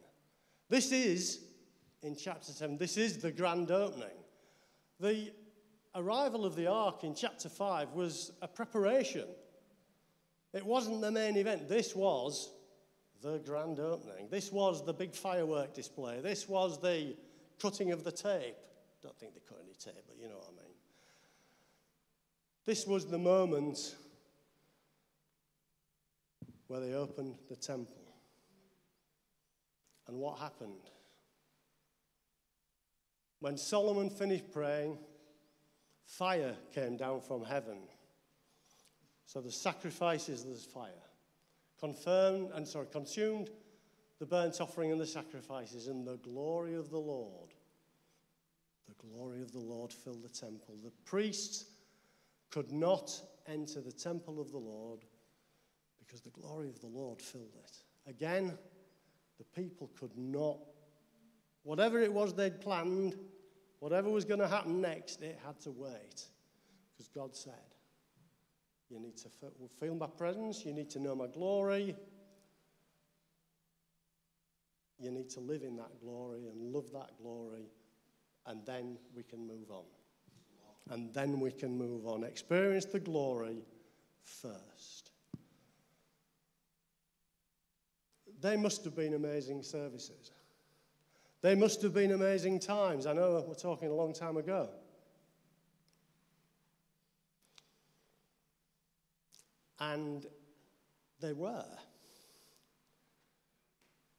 This 0.69 0.91
is, 0.91 1.41
in 2.01 2.15
chapter 2.15 2.51
7, 2.51 2.77
this 2.77 2.97
is 2.97 3.17
the 3.17 3.31
grand 3.31 3.71
opening. 3.71 4.17
The 4.99 5.31
arrival 5.93 6.45
of 6.45 6.55
the 6.55 6.67
ark 6.67 7.03
in 7.03 7.15
chapter 7.15 7.49
5 7.49 7.91
was 7.91 8.31
a 8.41 8.47
preparation. 8.47 9.27
It 10.53 10.65
wasn't 10.65 11.01
the 11.01 11.11
main 11.11 11.35
event. 11.35 11.67
This 11.67 11.95
was 11.95 12.51
the 13.21 13.39
grand 13.39 13.79
opening. 13.79 14.27
This 14.29 14.51
was 14.51 14.85
the 14.85 14.93
big 14.93 15.13
firework 15.13 15.73
display. 15.73 16.21
This 16.21 16.47
was 16.47 16.79
the 16.79 17.15
cutting 17.59 17.91
of 17.91 18.03
the 18.03 18.11
tape. 18.11 18.55
Don't 19.01 19.17
think 19.17 19.33
they 19.33 19.41
cut 19.47 19.59
any 19.63 19.73
tape, 19.73 20.03
but 20.07 20.17
you 20.17 20.29
know 20.29 20.35
what 20.35 20.47
I 20.47 20.63
mean. 20.63 20.73
This 22.65 22.87
was 22.87 23.05
the 23.05 23.19
moment 23.19 23.95
where 26.67 26.79
they 26.79 26.93
opened 26.93 27.35
the 27.47 27.55
temple. 27.55 28.01
And 30.07 30.17
what 30.17 30.39
happened? 30.39 30.89
When 33.39 33.57
Solomon 33.57 34.09
finished 34.09 34.51
praying, 34.51 34.97
fire 36.05 36.55
came 36.73 36.97
down 36.97 37.21
from 37.21 37.43
heaven. 37.43 37.77
So 39.25 39.41
the 39.41 39.51
sacrifices, 39.51 40.43
there's 40.43 40.65
fire. 40.65 40.91
Confirmed, 41.79 42.49
and 42.55 42.67
sorry, 42.67 42.87
consumed 42.91 43.49
the 44.19 44.25
burnt 44.25 44.59
offering 44.61 44.91
and 44.91 45.01
the 45.01 45.05
sacrifices, 45.05 45.87
and 45.87 46.07
the 46.07 46.17
glory 46.17 46.73
of 46.73 46.89
the 46.89 46.97
Lord. 46.97 47.53
The 48.87 49.07
glory 49.07 49.41
of 49.41 49.51
the 49.51 49.59
Lord 49.59 49.91
filled 49.91 50.23
the 50.23 50.29
temple. 50.29 50.75
The 50.83 50.91
priests 51.03 51.65
could 52.51 52.71
not 52.71 53.11
enter 53.47 53.81
the 53.81 53.91
temple 53.91 54.39
of 54.39 54.51
the 54.51 54.57
Lord 54.57 55.05
because 55.99 56.21
the 56.21 56.29
glory 56.29 56.69
of 56.69 56.79
the 56.81 56.87
Lord 56.87 57.21
filled 57.21 57.55
it. 57.63 57.77
Again, 58.07 58.57
the 59.37 59.43
people 59.61 59.89
could 59.99 60.15
not, 60.17 60.59
whatever 61.63 61.99
it 61.99 62.11
was 62.11 62.33
they'd 62.33 62.61
planned, 62.61 63.15
whatever 63.79 64.09
was 64.09 64.25
going 64.25 64.39
to 64.39 64.47
happen 64.47 64.81
next, 64.81 65.21
it 65.21 65.37
had 65.45 65.59
to 65.61 65.71
wait. 65.71 66.25
Because 66.93 67.07
God 67.09 67.35
said, 67.35 67.53
You 68.89 68.99
need 68.99 69.17
to 69.17 69.29
feel 69.79 69.95
my 69.95 70.07
presence, 70.07 70.65
you 70.65 70.73
need 70.73 70.89
to 70.91 70.99
know 70.99 71.15
my 71.15 71.27
glory. 71.27 71.95
You 74.97 75.11
need 75.11 75.29
to 75.31 75.41
live 75.41 75.63
in 75.63 75.75
that 75.75 75.99
glory 76.01 76.47
and 76.47 76.73
love 76.73 76.91
that 76.93 77.11
glory, 77.21 77.65
and 78.45 78.65
then 78.65 78.97
we 79.13 79.23
can 79.23 79.45
move 79.45 79.69
on. 79.69 79.83
And 80.91 81.13
then 81.13 81.39
we 81.39 81.51
can 81.51 81.77
move 81.77 82.05
on. 82.05 82.23
Experience 82.23 82.85
the 82.85 82.99
glory 82.99 83.65
first. 84.21 85.11
They 88.41 88.55
must 88.55 88.83
have 88.83 88.95
been 88.95 89.15
amazing 89.15 89.63
services. 89.63 90.31
They 91.41 91.55
must 91.55 91.81
have 91.81 91.93
been 91.93 92.11
amazing 92.11 92.59
times. 92.59 93.07
I 93.07 93.13
know 93.13 93.43
we're 93.47 93.55
talking 93.55 93.89
a 93.89 93.93
long 93.93 94.13
time 94.13 94.37
ago. 94.37 94.69
And 99.79 100.25
they 101.21 101.33
were. 101.33 101.65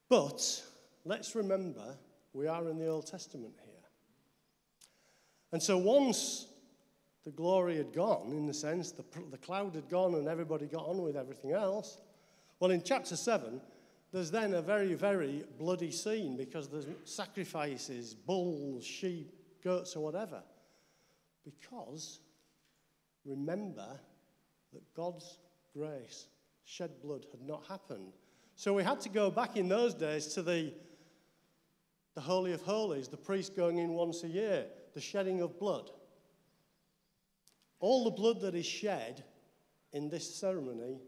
But 0.09 0.63
let's 1.05 1.35
remember 1.35 1.97
we 2.33 2.47
are 2.47 2.69
in 2.69 2.79
the 2.79 2.89
Old 2.89 3.07
Testament 3.07 3.55
here. 3.65 3.75
And 5.53 5.63
so 5.63 5.79
once 5.79 6.47
the 7.27 7.33
glory 7.33 7.77
had 7.77 7.93
gone, 7.93 8.29
in 8.31 8.47
the 8.47 8.55
sense 8.55 8.93
the, 8.93 9.05
the 9.33 9.37
cloud 9.37 9.75
had 9.75 9.89
gone 9.89 10.15
and 10.15 10.29
everybody 10.29 10.67
got 10.67 10.87
on 10.87 11.03
with 11.03 11.17
everything 11.17 11.51
else, 11.51 11.99
well, 12.61 12.71
in 12.71 12.81
chapter 12.83 13.17
7, 13.17 13.61
there's 14.13 14.31
then 14.31 14.55
a 14.55 14.63
very, 14.63 14.95
very 14.95 15.45
bloody 15.59 15.91
scene 15.91 16.37
because 16.37 16.69
there's 16.69 16.87
sacrifices, 17.03 18.15
bulls, 18.15 18.87
sheep, 18.87 19.35
goats, 19.63 19.97
or 19.97 20.05
whatever. 20.05 20.41
Because 21.45 22.21
remember 23.25 23.99
that 24.73 24.95
God's 24.95 25.39
grace, 25.77 26.29
shed 26.65 26.93
blood, 27.03 27.27
had 27.33 27.43
not 27.43 27.67
happened. 27.67 28.13
So 28.55 28.73
we 28.73 28.85
had 28.85 29.01
to 29.01 29.09
go 29.09 29.33
back 29.33 29.57
in 29.57 29.69
those 29.69 29.95
days 29.95 30.29
to 30.29 30.43
the, 30.43 30.73
the 32.15 32.21
Holy 32.21 32.53
of 32.53 32.63
Holies, 32.63 33.09
the 33.09 33.17
priest 33.17 33.57
going 33.57 33.79
in 33.79 33.95
once 33.95 34.23
a 34.23 34.29
year, 34.29 34.67
the 34.95 35.01
shedding 35.01 35.41
of 35.41 35.59
blood. 35.59 35.91
All 37.81 38.05
the 38.05 38.11
blood 38.11 38.41
that 38.41 38.55
is 38.55 38.67
shed 38.67 39.25
in 39.93 40.09
this 40.09 40.35
ceremony 40.35 41.01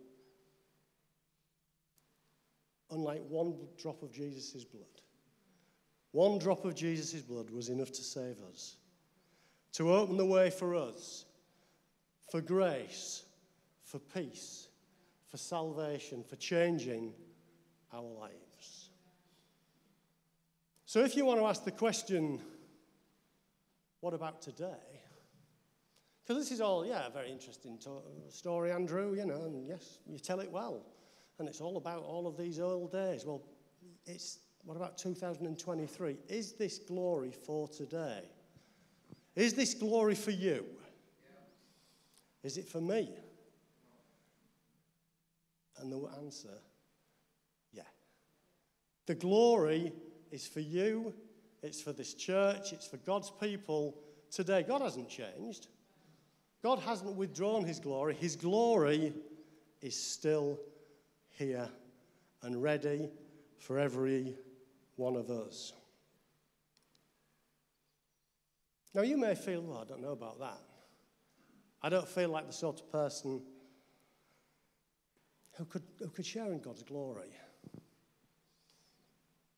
unlike 2.90 3.22
one 3.28 3.54
drop 3.80 4.02
of 4.02 4.12
Jesus' 4.12 4.64
blood. 4.64 4.84
One 6.12 6.38
drop 6.38 6.64
of 6.64 6.74
Jesus' 6.74 7.20
blood 7.20 7.50
was 7.50 7.68
enough 7.68 7.92
to 7.92 8.02
save 8.02 8.36
us, 8.50 8.76
to 9.72 9.92
open 9.92 10.16
the 10.16 10.24
way 10.24 10.50
for 10.50 10.74
us, 10.74 11.26
for 12.30 12.40
grace, 12.40 13.24
for 13.84 13.98
peace, 13.98 14.68
for 15.30 15.36
salvation, 15.36 16.24
for 16.24 16.36
changing 16.36 17.12
our 17.92 18.02
lives. 18.02 18.90
So, 20.86 21.00
if 21.00 21.16
you 21.16 21.26
want 21.26 21.40
to 21.40 21.46
ask 21.46 21.64
the 21.64 21.70
question, 21.70 22.40
what 24.00 24.14
about 24.14 24.40
today? 24.40 24.97
Because 26.28 26.42
this 26.42 26.52
is 26.52 26.60
all, 26.60 26.84
yeah, 26.84 27.06
a 27.06 27.10
very 27.10 27.32
interesting 27.32 27.78
to- 27.78 28.02
story, 28.28 28.70
Andrew, 28.70 29.14
you 29.14 29.24
know, 29.24 29.44
and 29.46 29.66
yes, 29.66 29.96
you 30.06 30.18
tell 30.18 30.40
it 30.40 30.52
well 30.52 30.84
and 31.38 31.48
it's 31.48 31.62
all 31.62 31.78
about 31.78 32.02
all 32.02 32.26
of 32.26 32.36
these 32.36 32.60
old 32.60 32.92
days. 32.92 33.24
Well, 33.24 33.42
it's 34.04 34.40
what 34.64 34.76
about 34.76 34.98
2023? 34.98 36.18
Is 36.28 36.52
this 36.52 36.78
glory 36.80 37.30
for 37.30 37.66
today? 37.66 38.24
Is 39.36 39.54
this 39.54 39.72
glory 39.72 40.14
for 40.14 40.30
you? 40.30 40.66
Is 42.42 42.58
it 42.58 42.68
for 42.68 42.82
me? 42.82 43.08
And 45.80 45.90
the 45.90 46.10
answer, 46.22 46.58
yeah. 47.72 47.82
The 49.06 49.14
glory 49.14 49.92
is 50.30 50.46
for 50.46 50.60
you, 50.60 51.14
it's 51.62 51.80
for 51.80 51.94
this 51.94 52.12
church, 52.12 52.74
it's 52.74 52.86
for 52.86 52.98
God's 52.98 53.30
people 53.40 53.96
today. 54.30 54.62
God 54.62 54.82
hasn't 54.82 55.08
changed. 55.08 55.68
God 56.62 56.80
hasn't 56.80 57.14
withdrawn 57.16 57.64
his 57.64 57.78
glory. 57.78 58.14
His 58.14 58.36
glory 58.36 59.12
is 59.80 59.96
still 59.96 60.58
here 61.30 61.68
and 62.42 62.62
ready 62.62 63.10
for 63.58 63.78
every 63.78 64.34
one 64.96 65.16
of 65.16 65.30
us. 65.30 65.72
Now, 68.94 69.02
you 69.02 69.16
may 69.16 69.34
feel, 69.34 69.62
well, 69.62 69.78
I 69.78 69.84
don't 69.84 70.02
know 70.02 70.12
about 70.12 70.40
that. 70.40 70.58
I 71.82 71.88
don't 71.88 72.08
feel 72.08 72.30
like 72.30 72.46
the 72.46 72.52
sort 72.52 72.80
of 72.80 72.90
person 72.90 73.40
who 75.52 75.64
could, 75.64 75.82
who 76.00 76.08
could 76.08 76.26
share 76.26 76.46
in 76.46 76.60
God's 76.60 76.82
glory. 76.82 77.30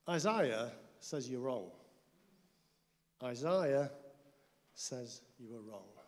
Isaiah 0.07 0.71
says 0.99 1.29
you're 1.29 1.41
wrong. 1.41 1.71
Isaiah 3.23 3.89
says 4.73 5.21
you 5.39 5.55
are 5.55 5.61
wrong. 5.61 6.00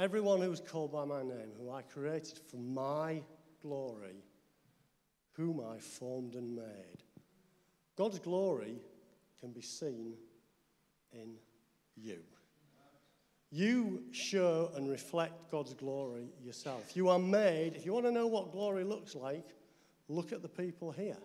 Everyone 0.00 0.40
who 0.40 0.50
is 0.50 0.60
called 0.60 0.92
by 0.92 1.04
my 1.04 1.22
name, 1.22 1.50
who 1.60 1.70
I 1.70 1.82
created 1.82 2.40
for 2.50 2.56
my 2.56 3.20
glory, 3.60 4.24
whom 5.32 5.60
I 5.60 5.76
formed 5.78 6.36
and 6.36 6.56
made. 6.56 7.02
God's 7.96 8.18
glory 8.18 8.80
can 9.40 9.50
be 9.52 9.60
seen 9.60 10.14
in 11.12 11.34
you. 11.98 12.20
You 13.50 14.04
show 14.10 14.70
and 14.74 14.88
reflect 14.88 15.50
God's 15.50 15.74
glory 15.74 16.30
yourself. 16.42 16.96
You 16.96 17.10
are 17.10 17.18
made, 17.18 17.74
if 17.76 17.84
you 17.84 17.92
want 17.92 18.06
to 18.06 18.12
know 18.12 18.26
what 18.26 18.52
glory 18.52 18.84
looks 18.84 19.14
like, 19.14 19.50
look 20.08 20.32
at 20.32 20.40
the 20.40 20.48
people 20.48 20.92
here. 20.92 21.18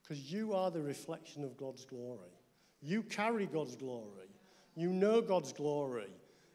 Because 0.00 0.32
you 0.32 0.54
are 0.54 0.70
the 0.70 0.80
reflection 0.80 1.44
of 1.44 1.54
God's 1.54 1.84
glory. 1.84 2.32
You 2.80 3.02
carry 3.02 3.44
God's 3.44 3.76
glory. 3.76 4.30
You 4.74 4.88
know 4.90 5.20
God's 5.20 5.52
glory. 5.52 6.14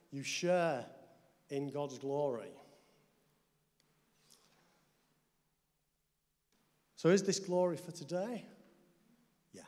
You 0.10 0.24
share 0.24 0.86
in 1.50 1.70
God's 1.70 1.98
glory. 1.98 2.52
So, 6.96 7.10
is 7.10 7.24
this 7.24 7.40
glory 7.40 7.78
for 7.78 7.92
today? 7.92 8.46
Yeah, 9.54 9.62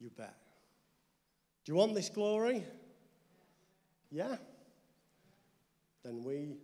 you 0.00 0.10
bet. 0.10 0.34
Do 1.64 1.72
you 1.72 1.76
want 1.76 1.94
this 1.94 2.08
glory? 2.08 2.64
Yeah? 4.10 4.36
Then 6.02 6.24
we 6.24 6.56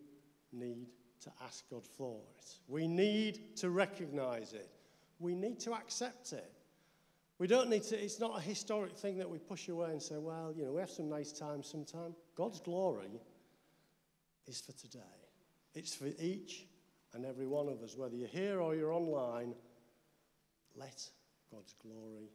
need 0.53 0.88
to 1.22 1.31
ask 1.44 1.68
God 1.70 1.87
for 1.96 2.18
it. 2.38 2.44
We 2.66 2.88
need 2.88 3.57
to 3.59 3.70
recognize 3.70 4.53
it. 4.53 4.68
We 5.18 5.35
need 5.35 5.61
to 5.61 5.75
accept 5.75 6.33
it. 6.33 6.53
We 7.38 7.46
don't 7.46 7.68
need 7.68 7.83
to, 7.85 8.03
it's 8.03 8.18
not 8.18 8.38
a 8.38 8.40
historic 8.40 8.96
thing 8.96 9.18
that 9.18 9.29
we 9.29 9.38
push 9.38 9.68
away 9.68 9.90
and 9.90 10.03
say, 10.03 10.16
well, 10.16 10.53
you 10.57 10.64
know, 10.64 10.72
we 10.72 10.81
have 10.81 10.90
some 10.90 11.09
nice 11.09 11.33
times 11.33 11.68
sometime. 11.68 12.14
God's 12.35 12.61
glory 12.61 13.20
is 14.47 14.61
for 14.61 14.73
today. 14.73 15.01
It's 15.75 15.95
for 15.95 16.09
each 16.19 16.67
and 17.15 17.25
every 17.25 17.47
one 17.47 17.69
of 17.69 17.83
us, 17.83 17.97
whether 17.97 18.15
you're 18.15 18.29
here 18.29 18.61
or 18.61 18.75
you're 18.75 18.93
online. 18.93 19.55
Let 20.77 21.09
God's 21.51 21.75
glory 21.83 22.31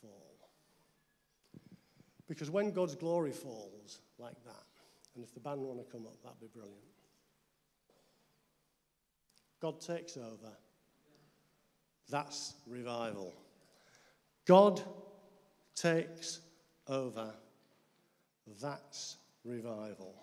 fall. 0.00 0.36
Because 2.28 2.50
when 2.50 2.70
God's 2.70 2.94
glory 2.94 3.32
falls 3.32 4.00
like 4.18 4.42
that, 4.44 4.64
and 5.14 5.24
if 5.24 5.34
the 5.34 5.40
band 5.40 5.60
want 5.60 5.84
to 5.84 5.92
come 5.92 6.06
up, 6.06 6.22
that'd 6.22 6.40
be 6.40 6.46
brilliant. 6.46 6.78
God 9.60 9.80
takes 9.80 10.16
over. 10.16 10.56
That's 12.08 12.54
revival. 12.66 13.34
God 14.46 14.80
takes 15.74 16.40
over. 16.88 17.34
That's 18.60 19.16
revival. 19.44 20.14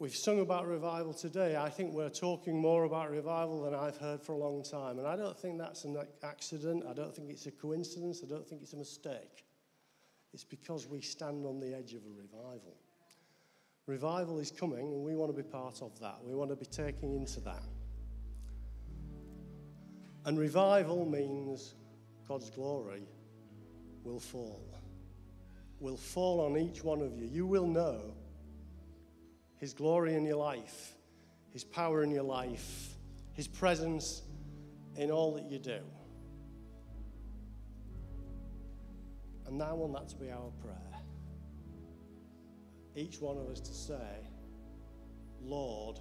We've 0.00 0.16
sung 0.16 0.40
about 0.40 0.66
revival 0.66 1.12
today. 1.12 1.56
I 1.56 1.68
think 1.68 1.92
we're 1.92 2.08
talking 2.08 2.58
more 2.58 2.84
about 2.84 3.10
revival 3.10 3.64
than 3.64 3.74
I've 3.74 3.98
heard 3.98 4.22
for 4.22 4.32
a 4.32 4.38
long 4.38 4.62
time. 4.62 4.98
And 4.98 5.06
I 5.06 5.14
don't 5.14 5.38
think 5.38 5.58
that's 5.58 5.84
an 5.84 5.98
accident. 6.22 6.84
I 6.88 6.94
don't 6.94 7.14
think 7.14 7.28
it's 7.28 7.44
a 7.44 7.50
coincidence. 7.50 8.22
I 8.24 8.26
don't 8.26 8.48
think 8.48 8.62
it's 8.62 8.72
a 8.72 8.78
mistake. 8.78 9.44
It's 10.32 10.42
because 10.42 10.86
we 10.86 11.02
stand 11.02 11.44
on 11.44 11.60
the 11.60 11.76
edge 11.76 11.92
of 11.92 12.00
a 12.06 12.18
revival. 12.18 12.78
Revival 13.86 14.38
is 14.38 14.50
coming, 14.50 14.90
and 14.94 15.04
we 15.04 15.16
want 15.16 15.36
to 15.36 15.36
be 15.36 15.46
part 15.46 15.82
of 15.82 16.00
that. 16.00 16.16
We 16.24 16.34
want 16.34 16.48
to 16.48 16.56
be 16.56 16.64
taking 16.64 17.14
into 17.14 17.40
that. 17.40 17.62
And 20.24 20.38
revival 20.38 21.04
means 21.04 21.74
God's 22.26 22.48
glory 22.48 23.02
will 24.02 24.20
fall. 24.20 24.64
Will 25.78 25.98
fall 25.98 26.40
on 26.40 26.56
each 26.56 26.82
one 26.82 27.02
of 27.02 27.18
you. 27.18 27.26
You 27.26 27.44
will 27.44 27.66
know 27.66 28.14
his 29.60 29.74
glory 29.74 30.14
in 30.14 30.24
your 30.24 30.38
life, 30.38 30.94
His 31.52 31.64
power 31.64 32.02
in 32.02 32.10
your 32.10 32.22
life, 32.22 32.94
His 33.34 33.46
presence 33.46 34.22
in 34.96 35.10
all 35.10 35.34
that 35.34 35.50
you 35.50 35.58
do. 35.58 35.80
And 39.46 39.58
now 39.58 39.68
I 39.70 39.72
want 39.74 39.92
that 39.92 40.08
to 40.08 40.16
be 40.16 40.30
our 40.30 40.50
prayer. 40.62 40.76
Each 42.96 43.20
one 43.20 43.36
of 43.36 43.48
us 43.48 43.60
to 43.60 43.74
say, 43.74 44.26
Lord, 45.42 46.00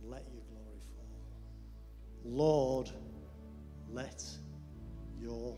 let 0.00 0.24
your 0.32 0.42
glory 0.48 0.80
fall. 0.94 1.24
Lord, 2.24 2.90
let 3.90 4.22
your 5.20 5.56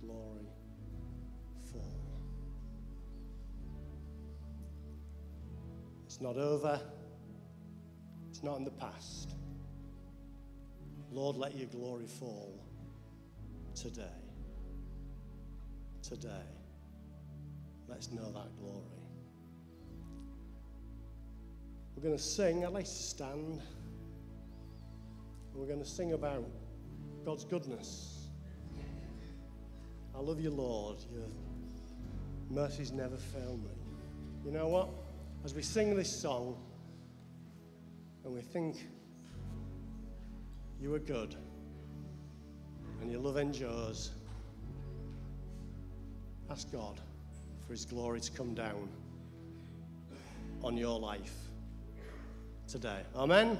glory 0.00 0.46
It's 6.18 6.24
not 6.24 6.36
over. 6.36 6.80
It's 8.28 8.42
not 8.42 8.58
in 8.58 8.64
the 8.64 8.72
past. 8.72 9.36
Lord, 11.12 11.36
let 11.36 11.56
your 11.56 11.68
glory 11.68 12.06
fall 12.08 12.60
today. 13.76 14.02
Today. 16.02 16.42
Let's 17.86 18.10
know 18.10 18.32
that 18.32 18.58
glory. 18.58 18.82
We're 21.94 22.02
going 22.02 22.16
to 22.16 22.22
sing. 22.22 22.64
I'd 22.64 22.72
like 22.72 22.86
to 22.86 22.90
stand. 22.90 23.62
We're 25.54 25.68
going 25.68 25.78
to 25.78 25.88
sing 25.88 26.14
about 26.14 26.44
God's 27.24 27.44
goodness. 27.44 28.26
I 30.16 30.18
love 30.18 30.40
you, 30.40 30.50
Lord. 30.50 30.96
Your 31.12 31.28
mercies 32.50 32.90
never 32.90 33.16
fail 33.16 33.56
me. 33.56 33.70
You 34.44 34.50
know 34.50 34.66
what? 34.66 34.88
As 35.44 35.54
we 35.54 35.62
sing 35.62 35.96
this 35.96 36.10
song 36.10 36.56
and 38.24 38.34
we 38.34 38.40
think 38.40 38.86
you 40.80 40.94
are 40.94 40.98
good 40.98 41.34
and 43.00 43.10
your 43.10 43.20
love 43.20 43.36
endures, 43.36 44.10
ask 46.50 46.70
God 46.72 47.00
for 47.66 47.72
His 47.72 47.84
glory 47.84 48.20
to 48.20 48.32
come 48.32 48.54
down 48.54 48.88
on 50.62 50.76
your 50.76 50.98
life 50.98 51.34
today. 52.66 53.00
Amen. 53.16 53.58